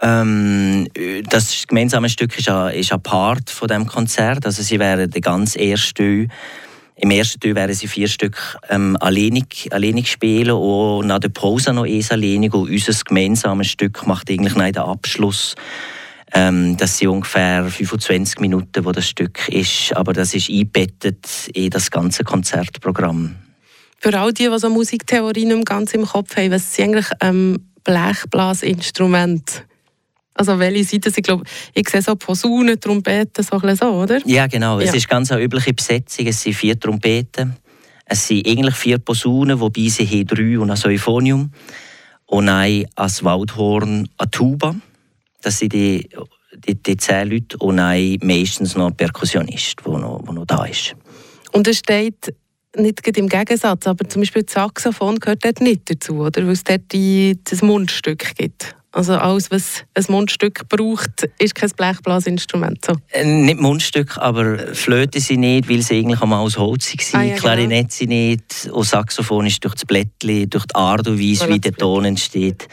ähm, 0.00 0.86
das 1.28 1.66
gemeinsame 1.66 2.08
Stück 2.08 2.38
ist 2.38 2.48
ein, 2.48 2.74
ist 2.74 2.92
Part 3.02 3.50
von 3.50 3.68
dem 3.68 3.86
Konzert. 3.86 4.46
Also 4.46 4.62
sie 4.62 4.78
wären 4.78 5.10
der 5.10 5.20
ganz 5.20 5.56
erste. 5.56 6.28
Im 7.00 7.10
ersten 7.12 7.38
Teil 7.38 7.54
wären 7.54 7.74
sie 7.74 7.86
vier 7.86 8.08
Stück 8.08 8.58
ähm, 8.68 8.96
alleinig, 9.00 9.68
alleinig 9.70 10.10
spielen 10.10 10.50
und 10.50 11.06
nach 11.06 11.20
der 11.20 11.28
Pause 11.28 11.72
noch 11.72 11.84
eins 11.84 12.10
alleinig. 12.10 12.54
Und 12.54 12.70
unser 12.70 12.92
gemeinsames 13.04 13.68
Stück 13.68 14.06
macht 14.06 14.30
eigentlich 14.30 14.56
noch 14.56 14.64
den 14.64 14.78
Abschluss. 14.78 15.54
Ähm, 16.32 16.76
das 16.76 16.98
sind 16.98 17.08
ungefähr 17.08 17.64
25 17.64 18.40
Minuten, 18.40 18.84
wo 18.84 18.92
das 18.92 19.08
Stück 19.08 19.48
ist. 19.48 19.96
Aber 19.96 20.12
das 20.12 20.34
ist 20.34 20.50
eingebettet 20.50 21.48
in 21.54 21.70
das 21.70 21.90
ganze 21.90 22.24
Konzertprogramm. 22.24 23.36
Für 24.00 24.18
all 24.18 24.32
die, 24.32 24.48
die 24.48 24.58
so 24.58 24.70
Musiktheorien 24.70 25.64
ganz 25.64 25.94
im 25.94 26.06
Kopf 26.06 26.36
haben, 26.36 26.52
was 26.52 26.74
sind 26.74 26.96
eigentlich 26.96 27.08
ähm, 27.20 27.68
Blechblasinstrumente? 27.84 29.67
Also 30.38 30.56
welche 30.60 30.84
Seite? 30.84 31.12
Ich 31.14 31.22
glaube, 31.22 31.42
ich 31.74 31.88
sehe 31.88 32.00
so 32.00 32.14
Posaunen, 32.14 32.80
Trompeten, 32.80 33.42
so, 33.42 33.60
ein 33.60 33.74
so 33.74 33.86
oder? 33.86 34.20
Ja, 34.24 34.46
genau. 34.46 34.78
Ja. 34.78 34.86
Es 34.86 34.94
ist 34.94 35.08
ganz 35.08 35.32
eine 35.32 35.42
übliche 35.42 35.74
Besetzung. 35.74 36.28
Es 36.28 36.40
sind 36.40 36.54
vier 36.54 36.78
Trompeten. 36.78 37.56
Es 38.04 38.28
sind 38.28 38.46
eigentlich 38.46 38.76
vier 38.76 38.98
Posaunen, 38.98 39.58
wobei 39.58 39.88
sie 39.88 40.06
haben 40.06 40.26
drei 40.28 40.58
und 40.60 40.70
ein 40.70 40.78
Euphonium. 40.84 41.50
Und 42.26 42.48
ein 42.48 42.86
als 42.94 43.24
Waldhorn, 43.24 44.08
eine 44.16 44.30
Tuba. 44.30 44.76
Das 45.42 45.58
sind 45.58 45.72
die, 45.72 46.08
die, 46.54 46.74
die 46.76 46.96
zehn 46.96 47.30
Leute. 47.30 47.56
Und 47.58 47.80
ein 47.80 48.18
meistens 48.22 48.76
noch 48.76 48.86
ein 48.86 48.96
Perkussionist, 48.96 49.78
der 49.84 49.98
noch, 49.98 50.20
wo 50.24 50.32
noch 50.32 50.46
da 50.46 50.66
ist. 50.66 50.94
Und 51.50 51.66
es 51.66 51.78
steht 51.78 52.32
nicht 52.76 53.04
im 53.18 53.28
Gegensatz, 53.28 53.88
aber 53.88 54.08
zum 54.08 54.22
Beispiel 54.22 54.44
das 54.44 54.54
Saxophon 54.54 55.18
gehört 55.18 55.44
dort 55.44 55.60
nicht 55.60 55.90
dazu, 55.90 56.20
oder? 56.20 56.44
Weil 56.44 56.52
es 56.52 56.62
dort 56.62 56.92
die, 56.92 57.40
das 57.42 57.62
Mundstück 57.62 58.36
gibt. 58.36 58.77
Also 58.98 59.14
alles, 59.14 59.48
was 59.52 59.84
ein 59.94 60.04
Mundstück 60.08 60.68
braucht, 60.68 61.30
ist 61.38 61.54
kein 61.54 61.70
Blechblasinstrument. 61.70 62.84
So. 62.84 62.94
Äh, 63.12 63.24
Nicht 63.24 63.60
Mundstück, 63.60 64.18
aber 64.18 64.74
Flöte 64.74 65.20
sind 65.20 65.38
nicht, 65.38 65.70
weil 65.70 65.82
sie 65.82 66.00
eigentlich 66.00 66.20
einmal 66.20 66.40
aus 66.40 66.58
Holz 66.58 66.92
waren. 67.12 67.20
Ah, 67.20 67.22
ja, 67.22 67.28
genau. 67.28 67.40
Klarinette 67.40 67.94
sind 67.94 68.08
nicht. 68.08 68.68
Und 68.72 68.82
Saxophon 68.82 69.46
ist 69.46 69.62
durch 69.62 69.74
das 69.74 69.84
Blättchen, 69.84 70.50
durch 70.50 70.66
die 70.66 70.74
Art 70.74 71.06
und 71.06 71.20
Weise, 71.20 71.48
wie 71.48 71.60
der 71.60 71.74
Ton 71.74 72.06
entsteht, 72.06 72.66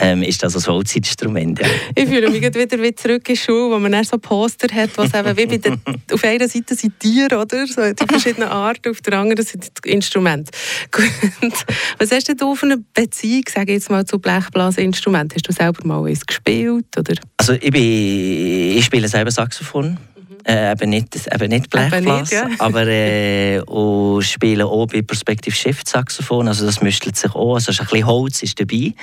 ähm, 0.00 0.22
ist 0.22 0.42
das 0.42 0.56
ein 0.56 0.72
Holzinstrument. 0.72 1.60
Ja. 1.60 1.66
Ich 1.94 2.08
fühle 2.08 2.30
mich 2.30 2.42
wieder 2.42 2.82
wie 2.82 2.94
zurück 2.94 3.28
in 3.28 3.34
die 3.34 3.36
Schule, 3.36 3.74
wo 3.74 3.78
man 3.78 3.92
dann 3.92 4.04
so 4.04 4.16
Poster 4.18 4.74
hat, 4.74 4.90
was 4.96 5.12
eben 5.12 5.36
wie 5.36 5.46
bei 5.46 5.58
der, 5.58 5.78
auf 6.12 6.24
einer 6.24 6.48
Seite 6.48 6.74
sind 6.74 6.98
Tiere, 6.98 7.38
oder? 7.38 7.66
So 7.66 7.82
die 7.92 8.06
verschiedenen 8.06 8.48
Arten, 8.48 8.90
auf 8.90 9.00
der 9.00 9.18
anderen 9.18 9.44
sind 9.44 9.70
Instrumente. 9.84 10.52
was 11.98 12.10
hast 12.10 12.28
du 12.28 12.54
für 12.54 12.66
eine 12.66 12.78
Beziehung, 12.94 13.44
sage 13.48 13.72
ich 13.72 13.78
jetzt 13.78 13.90
mal, 13.90 14.04
zu 14.06 14.18
Blechblasinstrumenten? 14.18 15.36
Hast 15.36 15.48
du 15.48 15.52
selber 15.52 15.86
mal 15.86 16.08
eins 16.08 16.24
gespielt? 16.24 16.86
Oder? 16.96 17.14
Also 17.36 17.54
ich, 17.54 17.70
bin, 17.70 18.78
ich 18.78 18.84
spiele 18.84 19.08
selber 19.08 19.30
Saxophon. 19.30 19.98
Äh, 20.44 20.72
eben, 20.72 20.88
nicht, 20.88 21.14
eben 21.32 21.48
nicht 21.50 21.68
Blechblas, 21.68 22.30
ja. 22.30 22.48
aber 22.58 22.86
äh, 22.86 23.60
und 23.60 24.22
spiele 24.22 24.64
auch 24.64 24.86
bei 24.86 25.02
Perspective 25.02 25.54
Shift 25.54 25.86
Saxophon, 25.86 26.48
also 26.48 26.64
das 26.64 26.80
müsstelt 26.80 27.16
sich 27.16 27.34
auch, 27.34 27.56
also 27.56 27.70
ein 27.70 27.76
bisschen 27.76 28.06
Holz 28.06 28.42
ist 28.42 28.58
dabei. 28.58 28.94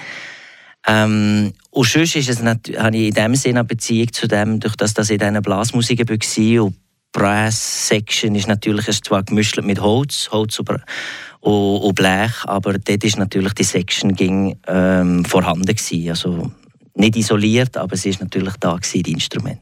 Ähm, 0.86 1.54
und 1.72 1.88
sonst 1.88 2.16
ist 2.16 2.30
es 2.30 2.42
habe 2.42 2.98
ich 2.98 3.08
in 3.08 3.14
dem 3.14 3.36
Sinne 3.36 3.60
eine 3.60 3.68
Beziehung 3.68 4.12
zu 4.12 4.28
dem, 4.28 4.60
durch 4.60 4.76
das, 4.76 4.94
dass 4.94 5.10
ich 5.10 5.22
in 5.22 5.28
diesen 5.28 5.42
Blasmusiken 5.42 6.08
war 6.08 6.64
und 6.64 6.76
Brass 7.12 7.88
Section 7.88 8.36
ist 8.36 8.48
natürlich 8.48 8.88
ist 8.88 9.06
zwar 9.06 9.24
gemischt 9.24 9.60
mit 9.62 9.82
Holz, 9.82 10.30
Holz 10.32 10.60
und, 10.60 10.70
und, 11.40 11.96
Blech, 11.96 12.44
aber 12.44 12.78
dort 12.78 13.04
ist 13.04 13.18
natürlich 13.18 13.54
die 13.54 13.64
Section 13.64 14.14
ging, 14.14 14.60
ähm, 14.68 15.26
vorhanden 15.26 15.66
gewesen. 15.66 16.10
Also 16.10 16.52
nicht 16.94 17.16
isoliert, 17.16 17.76
aber 17.78 17.96
sie 17.98 18.10
ist 18.10 18.22
natürlich 18.22 18.54
da 18.60 18.76
gewesen, 18.76 19.04
die 19.04 19.14
Instrumente. 19.14 19.62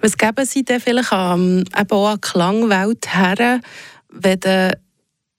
Was 0.00 0.16
geben 0.16 0.44
Sie 0.44 0.64
denn 0.64 0.80
vielleicht 0.80 1.12
an, 1.12 1.60
eben 1.60 1.90
auch 1.90 2.08
an 2.08 2.20
Klangwelt 2.20 3.14
her, 3.14 3.60
wenn 4.08 4.40
der 4.40 4.78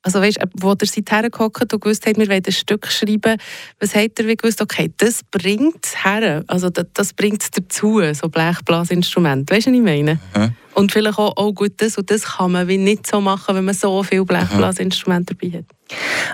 also 0.09 0.21
weißt, 0.21 0.39
wo 0.59 0.71
ihr 0.71 0.87
seid 0.87 1.11
hergehockt 1.11 1.71
und 1.71 1.81
gewusst 1.81 2.05
habt, 2.07 2.17
wir 2.17 2.27
wollen 2.27 2.43
ein 2.43 2.51
Stück 2.51 2.87
schreiben, 2.87 3.37
was 3.79 3.93
habt 3.93 4.19
ihr 4.19 4.27
wie 4.27 4.35
gewusst, 4.35 4.59
okay, 4.59 4.91
das 4.97 5.21
bringt 5.29 5.85
es 5.85 6.03
her, 6.03 6.43
also 6.47 6.71
das, 6.71 6.85
das 6.93 7.13
bringt 7.13 7.43
es 7.43 7.51
dazu, 7.51 8.01
so 8.13 8.27
Blechblasinstrumente, 8.27 9.53
weißt 9.53 9.67
du, 9.67 9.71
was 9.71 9.77
ich 9.77 9.83
meine? 9.83 10.19
Mhm. 10.35 10.55
Und 10.73 10.91
vielleicht 10.91 11.19
auch, 11.19 11.33
oh 11.35 11.53
gut, 11.53 11.73
das 11.77 11.97
und 11.97 12.09
das 12.09 12.23
kann 12.23 12.53
man 12.53 12.67
wie 12.67 12.77
nicht 12.77 13.05
so 13.05 13.21
machen, 13.21 13.55
wenn 13.55 13.65
man 13.65 13.75
so 13.75 14.01
viele 14.01 14.25
Blechblasinstrumente 14.25 15.35
dabei 15.35 15.59
hat. 15.59 15.65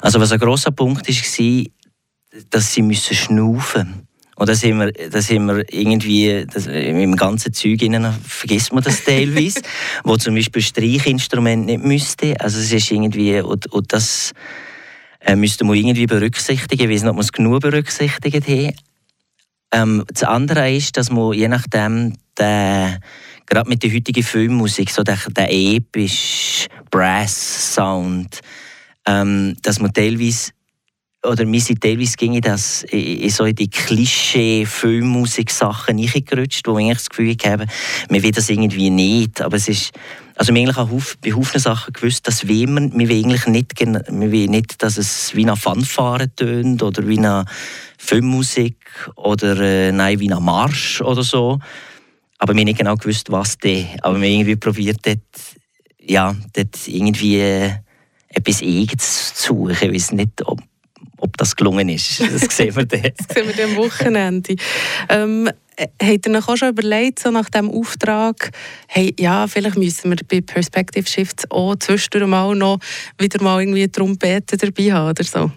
Also 0.02 0.22
was 0.22 0.32
ein 0.32 0.40
grosser 0.40 0.72
Punkt 0.72 1.06
war, 1.08 1.66
dass 2.50 2.74
sie 2.74 2.82
müssen 2.82 3.16
schnaufen 3.16 3.88
müssen. 3.88 4.05
Und 4.36 4.50
da 4.50 4.54
sind 4.54 4.80
wir, 4.80 4.92
da 4.92 5.22
sind 5.22 5.46
wir 5.46 5.64
irgendwie, 5.74 6.46
das, 6.52 6.68
im 6.68 7.16
ganzen 7.16 7.54
Zeug 7.54 7.82
innen 7.82 8.14
vergisst 8.28 8.74
man 8.74 8.84
das 8.84 9.04
teilweise, 9.04 9.62
wo 10.04 10.18
zum 10.18 10.36
Beispiel 10.36 10.62
Streichinstrument 10.62 11.66
nicht 11.66 11.84
müsste. 11.84 12.40
Also 12.42 12.60
es 12.60 12.72
ist 12.72 12.92
irgendwie, 12.92 13.40
und, 13.40 13.72
und 13.72 13.94
das 13.94 14.34
äh, 15.22 15.38
müsste 15.38 15.64
man 15.64 15.78
irgendwie 15.78 16.06
berücksichtigen. 16.06 16.84
Ich 16.84 16.90
weiß 16.90 17.04
nicht, 17.04 17.10
ob 17.10 17.16
man 17.16 17.24
es 17.24 17.32
genug 17.32 17.62
berücksichtigt 17.62 18.48
hat. 18.48 18.76
Ähm, 19.72 20.04
das 20.08 20.24
andere 20.24 20.72
ist, 20.72 20.98
dass 20.98 21.10
man 21.10 21.34
je 21.34 21.48
nachdem, 21.48 22.18
der, 22.38 23.00
gerade 23.46 23.70
mit 23.70 23.84
der 23.84 23.94
heutigen 23.94 24.24
Filmmusik, 24.24 24.90
so 24.92 25.04
der, 25.04 25.18
der 25.30 25.52
epische 25.52 26.68
Brass-Sound, 26.92 28.42
ähm, 29.08 29.56
dass 29.62 29.80
man 29.80 29.94
teilweise 29.94 30.52
oder 31.26 31.52
wir 31.52 31.62
sind 31.62 31.82
teilweise 31.82 32.16
ging 32.18 32.40
das 32.42 32.84
in 32.84 33.30
so 33.30 33.46
in 33.46 33.56
die 33.56 33.70
Klischee-Filmmusik-Sachen 33.70 36.00
reingerutscht, 36.00 36.68
wo 36.68 36.78
ich 36.78 36.94
das 36.94 37.10
Gefühl 37.10 37.36
habe, 37.46 37.66
wir 38.10 38.24
will 38.24 38.32
das 38.32 38.50
irgendwie 38.50 38.90
nicht. 38.90 39.42
Aber 39.42 39.56
es 39.58 39.68
ist, 39.68 39.92
also 40.36 40.54
wir 40.54 40.62
haben 40.62 40.70
eigentlich 40.70 41.18
bei 41.22 41.34
Haufen 41.34 41.60
Sachen 41.60 41.92
gewusst, 41.94 42.26
dass 42.28 42.48
wir, 42.48 42.68
wir 42.68 43.10
will 43.10 43.26
eigentlich 43.26 43.48
nicht, 43.48 43.80
wir 43.80 44.50
nicht, 44.50 44.84
dass 44.84 44.98
es 44.98 45.34
wie 45.36 45.44
eine 45.44 45.56
Fanfare 45.56 46.30
tönt 46.36 46.84
oder 46.84 47.08
wie 47.08 47.18
eine 47.18 47.46
Filmmusik 47.98 48.76
oder 49.16 49.60
äh, 49.60 49.92
nein, 49.92 50.20
wie 50.20 50.32
ein 50.32 50.44
Marsch 50.44 51.02
oder 51.02 51.24
so. 51.24 51.58
Aber 52.38 52.54
wir 52.54 52.62
haben 52.62 52.66
nicht 52.66 52.80
genau 52.80 52.96
gewusst, 52.96 53.32
was 53.32 53.58
denn. 53.58 53.88
Aber 54.02 54.20
wir 54.20 54.28
haben 54.28 54.36
irgendwie 54.36 54.58
probiert, 54.58 55.00
dort, 55.04 55.22
ja, 56.02 56.36
dort 56.54 56.88
irgendwie 56.88 57.40
äh, 57.40 57.72
etwas 58.30 58.62
Eigenes 58.62 59.34
zu 59.36 59.48
suchen. 59.48 59.78
Ich 59.82 59.94
weiß 59.94 60.12
nicht, 60.12 60.46
ob 60.46 60.62
ob 61.26 61.38
das 61.38 61.56
gelungen 61.56 61.90
ist. 61.90 62.20
Das 62.32 62.56
sehen 62.56 62.76
wir 62.76 62.86
dann. 62.86 63.02
das 63.02 63.36
sehen 63.36 63.48
wir 63.48 63.56
dann 63.56 63.72
am 63.72 63.76
Wochenende. 63.78 64.56
Ähm, 65.10 65.50
Habt 65.78 66.26
ihr 66.26 66.34
euch 66.34 66.48
auch 66.48 66.56
schon 66.56 66.70
überlegt, 66.70 67.20
so 67.20 67.32
nach 67.32 67.50
diesem 67.50 67.70
Auftrag, 67.70 68.52
hey, 68.88 69.14
ja, 69.20 69.46
vielleicht 69.46 69.78
müssen 69.78 70.10
wir 70.10 70.18
bei 70.26 70.40
Perspective 70.40 71.06
Shifts 71.06 71.52
auch 71.52 71.76
zwischendurch 71.76 72.28
mal 72.28 72.56
noch 72.56 72.80
wieder 73.20 73.44
mal 73.44 73.60
irgendwie 73.60 73.88
Trompete 73.90 74.56
dabei 74.56 74.94
haben 74.94 75.10
oder 75.10 75.24
so? 75.26 75.52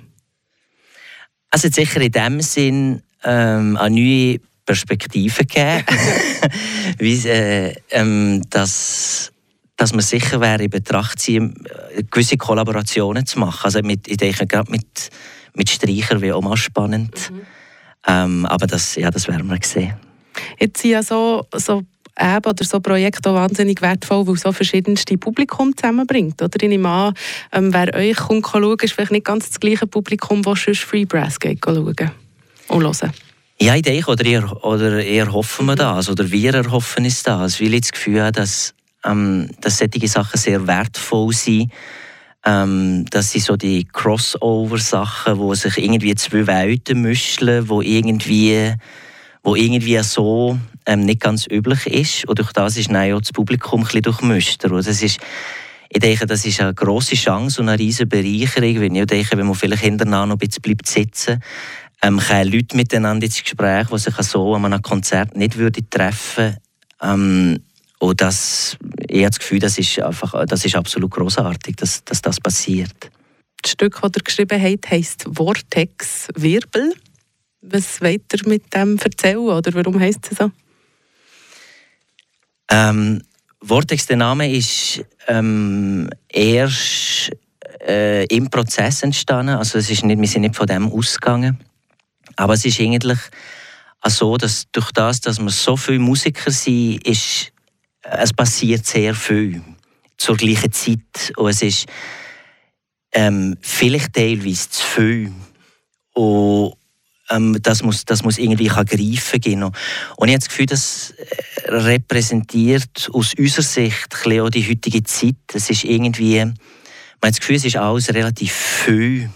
Also 1.51 1.69
sicher 1.69 2.01
in 2.01 2.11
dem 2.11 2.41
Sinn 2.41 3.03
ähm, 3.25 3.77
eine 3.77 3.95
neue 3.95 4.41
Perspektive 4.67 5.45
gegeben, 5.45 5.87
wie, 6.99 7.29
äh, 7.29 7.75
ähm, 7.91 8.43
dass, 8.51 9.33
dass 9.77 9.93
man 9.93 10.03
sicher 10.03 10.41
wäre 10.41 10.65
in 10.65 10.71
Betracht 10.71 11.21
ziehen, 11.21 11.55
äh, 11.95 12.03
gewisse 12.03 12.37
Kollaborationen 12.37 13.25
zu 13.25 13.39
machen. 13.39 13.61
Also 13.65 13.81
mit, 13.83 14.09
ich 14.09 14.19
denke 14.19 14.47
gerade 14.47 14.71
mit 14.71 15.11
mit 15.55 15.71
Streicher 15.71 16.21
wäre 16.21 16.37
auch 16.37 16.43
mal 16.43 16.57
spannend. 16.57 17.31
Mhm. 17.31 17.41
Ähm, 18.07 18.47
aber 18.47 18.67
das, 18.67 18.95
ja, 18.97 19.11
das 19.11 19.29
werden 19.29 19.49
wir 19.49 19.59
sehen. 19.63 19.95
Jetzt 20.59 20.81
sind 20.81 20.93
ja 20.93 21.03
so, 21.03 21.47
so 21.55 21.83
App 22.15 22.47
oder 22.47 22.65
so 22.65 22.81
Projekte 22.81 23.31
auch 23.31 23.35
wahnsinnig 23.35 23.81
wertvoll, 23.81 24.27
weil 24.27 24.37
so 24.37 24.53
verschiedenste 24.53 25.17
Publikum 25.17 25.77
zusammenbringt. 25.77 26.41
Oder? 26.43 26.57
Ich 26.61 26.69
nehme 26.69 26.89
an, 26.89 27.15
ähm, 27.53 27.73
wer 27.73 27.95
euch 27.95 28.17
kommt, 28.17 28.47
schauen, 28.47 28.77
ist 28.81 28.93
vielleicht 28.93 29.13
nicht 29.13 29.27
ganz 29.27 29.49
das 29.49 29.61
gleiche 29.61 29.87
Publikum, 29.87 30.43
das 30.43 30.63
sonst 30.65 30.81
Free 30.81 31.05
Brass 31.05 31.39
geht 31.39 31.61
schauen 31.65 31.87
und 32.69 32.83
hören. 32.83 33.13
Ja, 33.61 33.75
ich 33.75 33.83
denke, 33.83 34.11
oder 34.11 34.25
eher, 34.25 34.65
oder 34.65 35.05
eher 35.05 35.33
hoffen 35.33 35.67
wir 35.67 35.75
das, 35.75 36.09
oder 36.09 36.31
wir 36.31 36.55
erhoffen 36.55 37.05
es 37.05 37.25
das, 37.25 37.61
weil 37.61 37.75
ich 37.75 37.81
das 37.83 37.93
Gefühl 37.93 38.23
habe, 38.23 38.33
dass, 38.33 38.73
ähm, 39.05 39.51
dass 39.61 39.79
solche 39.79 40.07
Sachen 40.07 40.39
sehr 40.39 40.67
wertvoll 40.67 41.33
sind 41.33 41.71
ähm, 42.49 43.05
das 43.11 43.33
sind 43.33 43.45
so 43.45 43.57
die 43.57 43.85
Crossover-Sachen, 43.85 45.39
wo 45.39 45.55
sich 45.55 45.77
irgendwie 45.77 46.15
zwei 46.15 46.47
Welten 46.47 47.03
mischen, 47.03 47.69
wo 47.69 47.83
irgendwie, 47.83 48.73
wo 49.43 49.55
irgendwie 49.55 49.99
so 49.99 50.59
ähm, 50.87 51.01
nicht 51.01 51.21
ganz 51.21 51.47
üblich 51.51 51.87
ist. 51.87 52.27
Und 52.27 52.39
durch 52.39 52.53
das 52.53 52.79
ist 52.79 52.91
dann 52.91 53.13
auch 53.13 53.21
das 53.21 53.33
Publikum 53.33 53.83
ein 53.83 53.89
bisschen. 53.89 54.71
Das 54.71 55.03
ist, 55.03 55.19
ich 55.91 56.01
denke, 56.01 56.25
das 56.25 56.47
ist 56.47 56.63
eine 56.63 56.73
grosse 56.73 57.17
Chance 57.17 57.61
und 57.61 57.69
eine 57.69 57.79
riesige 57.79 58.07
Bereicherung. 58.07 58.97
Ich 58.97 59.07
denke, 59.07 59.37
wenn 59.37 59.47
man 59.47 59.55
vielleicht 59.55 59.83
hinterher 59.83 60.25
noch 60.25 60.37
ein 60.37 60.39
bisschen 60.39 60.63
bleibt 60.63 60.87
sitzen 60.87 61.43
ähm, 62.01 62.19
kommen 62.19 62.51
Leute 62.51 62.77
miteinander 62.77 63.27
ins 63.27 63.43
Gespräch, 63.43 63.89
die 63.89 63.99
sich 63.99 64.15
so 64.15 64.55
an 64.55 64.65
einem 64.65 64.81
Konzert 64.81 65.37
nicht 65.37 65.55
treffen 65.91 66.45
würden. 66.45 66.57
Ähm, 67.03 67.61
und 67.99 68.21
das, 68.21 68.77
ich 69.09 69.19
habe 69.19 69.31
das 69.31 69.39
Gefühl, 69.39 69.59
das 69.59 69.79
ist, 69.79 69.99
einfach, 70.01 70.47
das 70.47 70.65
ist 70.65 70.77
absolut 70.77 71.11
großartig, 71.11 71.77
dass, 71.77 72.05
dass 72.05 72.23
das 72.23 72.41
passiert. 72.41 73.11
Das 73.63 73.73
Stück, 73.73 74.01
das 74.01 74.13
ihr 74.17 74.23
geschrieben 74.23 74.63
habt, 74.63 74.91
heisst 74.91 75.25
Vortex 75.35 76.29
Wirbel. 76.35 76.95
Was 77.61 78.01
wollt 78.01 78.33
ihr 78.33 78.49
mit 78.49 78.73
dem 78.73 78.99
erzählen 78.99 79.39
oder 79.39 79.75
warum 79.75 79.99
heisst 79.99 80.31
es 80.31 80.39
so? 80.39 80.51
Ähm, 82.71 83.23
Vortex, 83.61 84.07
der 84.07 84.17
Name 84.17 84.53
ist 84.53 85.05
ähm, 85.27 86.09
erst 86.29 87.33
äh, 87.85 88.25
im 88.27 88.49
Prozess 88.49 89.03
entstanden. 89.03 89.57
Also 89.57 89.79
es 89.79 89.91
ist 89.91 90.05
nicht, 90.05 90.21
wir 90.21 90.29
sind 90.29 90.43
nicht 90.43 90.55
von 90.55 90.69
dem 90.69 90.93
ausgegangen. 90.93 91.59
Aber 92.37 92.55
es 92.55 92.65
ist 92.65 92.81
eigentlich 92.81 93.19
so, 94.07 94.37
dass 94.37 94.71
durch 94.71 94.93
das, 94.93 95.21
dass 95.21 95.41
wir 95.41 95.51
so 95.51 95.77
viele 95.77 95.99
Musiker 95.99 96.53
sind, 96.53 97.05
ist 97.05 97.53
es 98.11 98.33
passiert 98.33 98.87
sehr 98.87 99.15
viel 99.15 99.63
zur 100.17 100.37
gleichen 100.37 100.73
Zeit 100.73 101.33
und 101.37 101.51
es 101.51 101.63
ist 101.63 101.87
ähm, 103.13 103.57
vielleicht 103.61 104.15
teilweise 104.15 104.71
zu 104.71 104.85
viel. 104.85 105.33
Und 106.15 106.75
ähm, 107.31 107.59
das, 107.63 107.83
muss, 107.83 108.05
das 108.05 108.25
muss 108.25 108.39
irgendwie 108.39 108.67
kann 108.67 108.87
greifen 108.87 109.41
gehen. 109.41 109.63
Und 109.63 109.75
ich 110.29 110.35
habe 110.35 110.39
das 110.39 110.49
Gefühl, 110.49 110.67
das 110.67 111.11
äh, 111.11 111.71
repräsentiert 111.71 113.11
aus 113.13 113.35
unserer 113.35 113.63
Sicht 113.63 114.27
auch 114.27 114.51
die 114.51 114.69
heutige 114.69 115.03
Zeit. 115.05 115.37
Es 115.53 115.71
ist 115.71 115.85
irgendwie, 115.85 116.39
man 116.45 116.55
hat 117.23 117.31
das 117.31 117.41
Gefühl, 117.41 117.57
es 117.57 117.65
ist 117.65 117.77
alles 117.77 118.13
relativ 118.13 118.53
viel 118.53 119.31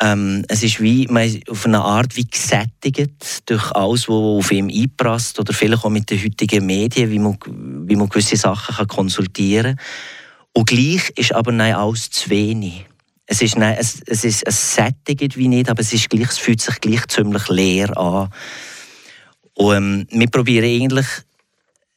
ähm, 0.00 0.44
es 0.48 0.62
ist 0.62 0.80
wie, 0.80 1.06
man 1.08 1.40
auf 1.48 1.66
eine 1.66 1.80
Art 1.80 2.16
wie 2.16 2.26
gesättigt 2.26 3.48
durch 3.48 3.70
alles, 3.72 4.08
was 4.08 4.14
auf 4.14 4.50
ihm 4.50 4.68
einprasst 4.68 5.38
oder 5.38 5.52
vielleicht 5.52 5.84
auch 5.84 5.90
mit 5.90 6.10
den 6.10 6.22
heutigen 6.22 6.64
Medien, 6.64 7.10
wie 7.10 7.18
man, 7.18 7.38
wie 7.86 7.96
man 7.96 8.08
gewisse 8.08 8.36
Sachen 8.36 8.74
kann 8.76 8.88
konsultieren 8.88 9.76
kann. 9.76 9.86
Und 10.52 10.68
gleich 10.68 11.10
ist 11.16 11.34
aber 11.34 11.52
nein, 11.52 11.74
alles 11.74 12.10
zu 12.10 12.30
wenig. 12.30 12.86
Es 13.26 13.42
ist, 13.42 13.56
nein, 13.56 13.76
es, 13.78 14.00
es, 14.06 14.24
ist, 14.24 14.42
es 14.46 14.74
sättigt 14.74 15.36
wie 15.36 15.48
nicht, 15.48 15.68
aber 15.68 15.80
es, 15.80 15.92
ist 15.92 16.10
gleich, 16.10 16.30
es 16.30 16.38
fühlt 16.38 16.60
sich 16.60 16.80
gleich 16.80 17.06
ziemlich 17.06 17.48
leer 17.48 17.96
an. 17.96 18.30
Und 19.54 19.76
ähm, 19.76 20.06
wir 20.10 20.28
probieren 20.28 20.64
eigentlich, 20.64 21.06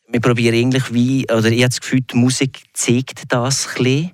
wir 0.09 0.19
probieren 0.19 0.55
eigentlich 0.55 0.93
wie, 0.93 1.25
oder 1.31 1.49
ich 1.49 1.61
habe 1.61 1.69
das 1.69 1.81
Gefühl, 1.81 2.01
die 2.01 2.17
Musik 2.17 2.63
zeigt 2.73 3.23
das 3.29 3.67
ein 3.67 3.83
bisschen. 3.83 4.11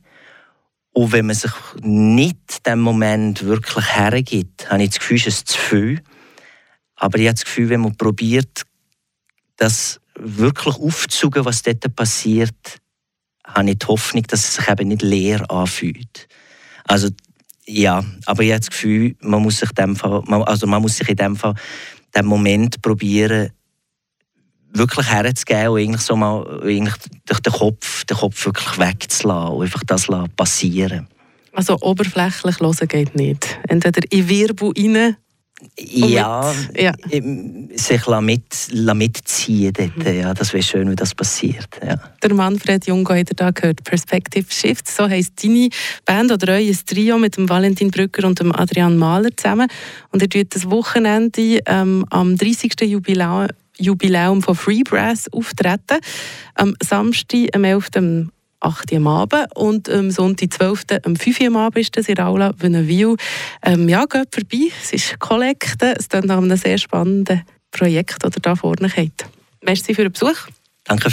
Und 0.92 1.12
wenn 1.12 1.28
man 1.28 1.36
sich 1.36 1.52
nicht 1.82 2.66
dem 2.66 2.80
Moment 2.80 3.44
wirklich 3.44 3.96
hergibt, 3.96 4.70
habe 4.70 4.84
ich 4.84 4.90
das 4.90 5.00
Gefühl, 5.00 5.18
es 5.18 5.28
ist 5.28 5.48
zu 5.48 5.60
viel. 5.60 6.04
Aber 6.96 7.18
ich 7.18 7.28
habe 7.28 7.36
das 7.36 7.46
Gefühl, 7.46 7.70
wenn 7.70 7.82
man 7.82 7.96
probiert, 7.96 8.64
das 9.56 10.00
wirklich 10.16 10.76
aufzuzugehen, 10.76 11.46
was 11.46 11.62
dort 11.62 11.96
passiert, 11.96 12.80
habe 13.46 13.70
ich 13.72 13.80
die 13.80 13.88
Hoffnung, 13.88 14.24
dass 14.24 14.42
es 14.42 14.56
sich 14.56 14.68
eben 14.68 14.90
nicht 14.90 15.02
leer 15.02 15.50
anfühlt. 15.50 16.28
Also, 16.86 17.10
ja, 17.66 18.04
aber 18.26 18.44
ich 18.44 18.52
habe 18.52 18.60
das 18.60 18.70
Gefühl, 18.70 19.16
man 19.22 19.44
muss 19.44 19.60
sich, 19.60 19.72
dem 19.72 19.96
Fall, 19.96 20.24
also 20.46 20.68
man 20.68 20.82
muss 20.82 20.98
sich 20.98 21.08
in 21.08 21.16
dem 21.16 21.36
Fall 21.36 21.54
den 22.16 22.26
Moment 22.26 22.82
probieren, 22.82 23.52
wirklich 24.74 25.10
herzugeben 25.10 25.70
und 25.70 25.80
eigentlich 25.80 26.02
so 26.02 26.16
mal 26.16 26.62
eigentlich 26.64 26.96
durch 27.26 27.40
den 27.40 27.54
Kopf, 27.54 28.06
den 28.06 28.18
Kopf 28.18 28.46
wirklich 28.46 28.78
wegzulassen 28.80 29.56
und 29.56 29.64
einfach 29.64 29.84
das 29.86 30.08
passieren 30.36 31.08
Also 31.54 31.78
oberflächlich 31.82 32.60
hören 32.60 32.88
geht 32.88 33.16
nicht. 33.16 33.60
Entweder 33.68 34.02
in 34.12 34.30
Wirbel 34.30 34.72
rein 34.78 35.18
ja, 35.78 36.54
ja, 36.76 36.94
sich 37.76 38.08
mit, 38.22 38.94
mitziehen 38.96 39.74
dort, 39.74 39.98
mhm. 39.98 40.20
ja, 40.20 40.34
das 40.34 40.54
wäre 40.54 40.64
schön, 40.64 40.88
wenn 40.88 40.96
das 40.96 41.14
passiert. 41.14 41.68
Ja. 41.86 42.00
Der 42.24 42.34
Manfred 42.34 42.88
Jungo 42.88 43.14
hat 43.14 43.30
da 43.36 43.52
gehört, 43.52 43.84
Perspective 43.84 44.46
Shift, 44.50 44.88
so 44.88 45.10
heisst 45.10 45.44
deine 45.44 45.70
Band 46.06 46.32
oder 46.32 46.54
euer 46.54 46.74
Trio 46.86 47.18
mit 47.18 47.36
dem 47.36 47.50
Valentin 47.50 47.92
Brücker 47.92 48.26
und 48.26 48.40
dem 48.40 48.56
Adrian 48.56 48.98
Mahler 48.98 49.36
zusammen. 49.36 49.68
Und 50.12 50.22
ihr 50.22 50.30
tut 50.30 50.56
das 50.56 50.70
Wochenende 50.70 51.60
ähm, 51.66 52.06
am 52.10 52.38
30. 52.38 52.80
Jubiläum 52.82 53.48
Jubiläum 53.80 54.42
von 54.42 54.56
Free 54.56 54.84
Brass 54.84 55.32
auftreten. 55.32 56.00
Am 56.56 56.76
Samstag, 56.84 57.50
am 57.54 57.64
11. 57.64 58.30
8 58.62 58.92
Uhr 58.92 58.98
am 58.98 59.08
Abend 59.08 59.56
und 59.56 59.90
am 59.90 60.12
Sonntag, 60.12 60.54
12. 60.54 60.84
um 61.06 61.16
5 61.16 61.40
Uhr 61.40 61.48
am 61.48 61.56
Abend 61.56 61.78
ist 61.78 61.96
das 61.96 62.10
in 62.10 62.20
Aula 62.20 62.54
Wünnewil. 62.58 63.16
Ähm, 63.64 63.88
ja, 63.88 64.04
geht 64.06 64.36
vorbei. 64.36 64.70
Es 64.84 64.92
ist 64.92 65.20
Kollekte. 65.20 65.96
Es 65.98 66.08
ist 66.08 66.14
nach 66.26 66.38
einem 66.38 66.58
sehr 66.58 66.78
spannenden 66.78 67.44
Projekt, 67.72 68.18
das 68.22 68.36
ihr 68.36 68.42
da 68.42 68.56
vorne 68.56 68.90
habt. 68.90 69.26
Merci 69.64 69.94
für 69.94 70.04
den 70.04 70.12
Besuch. 70.12 70.48
Danke 70.84 71.08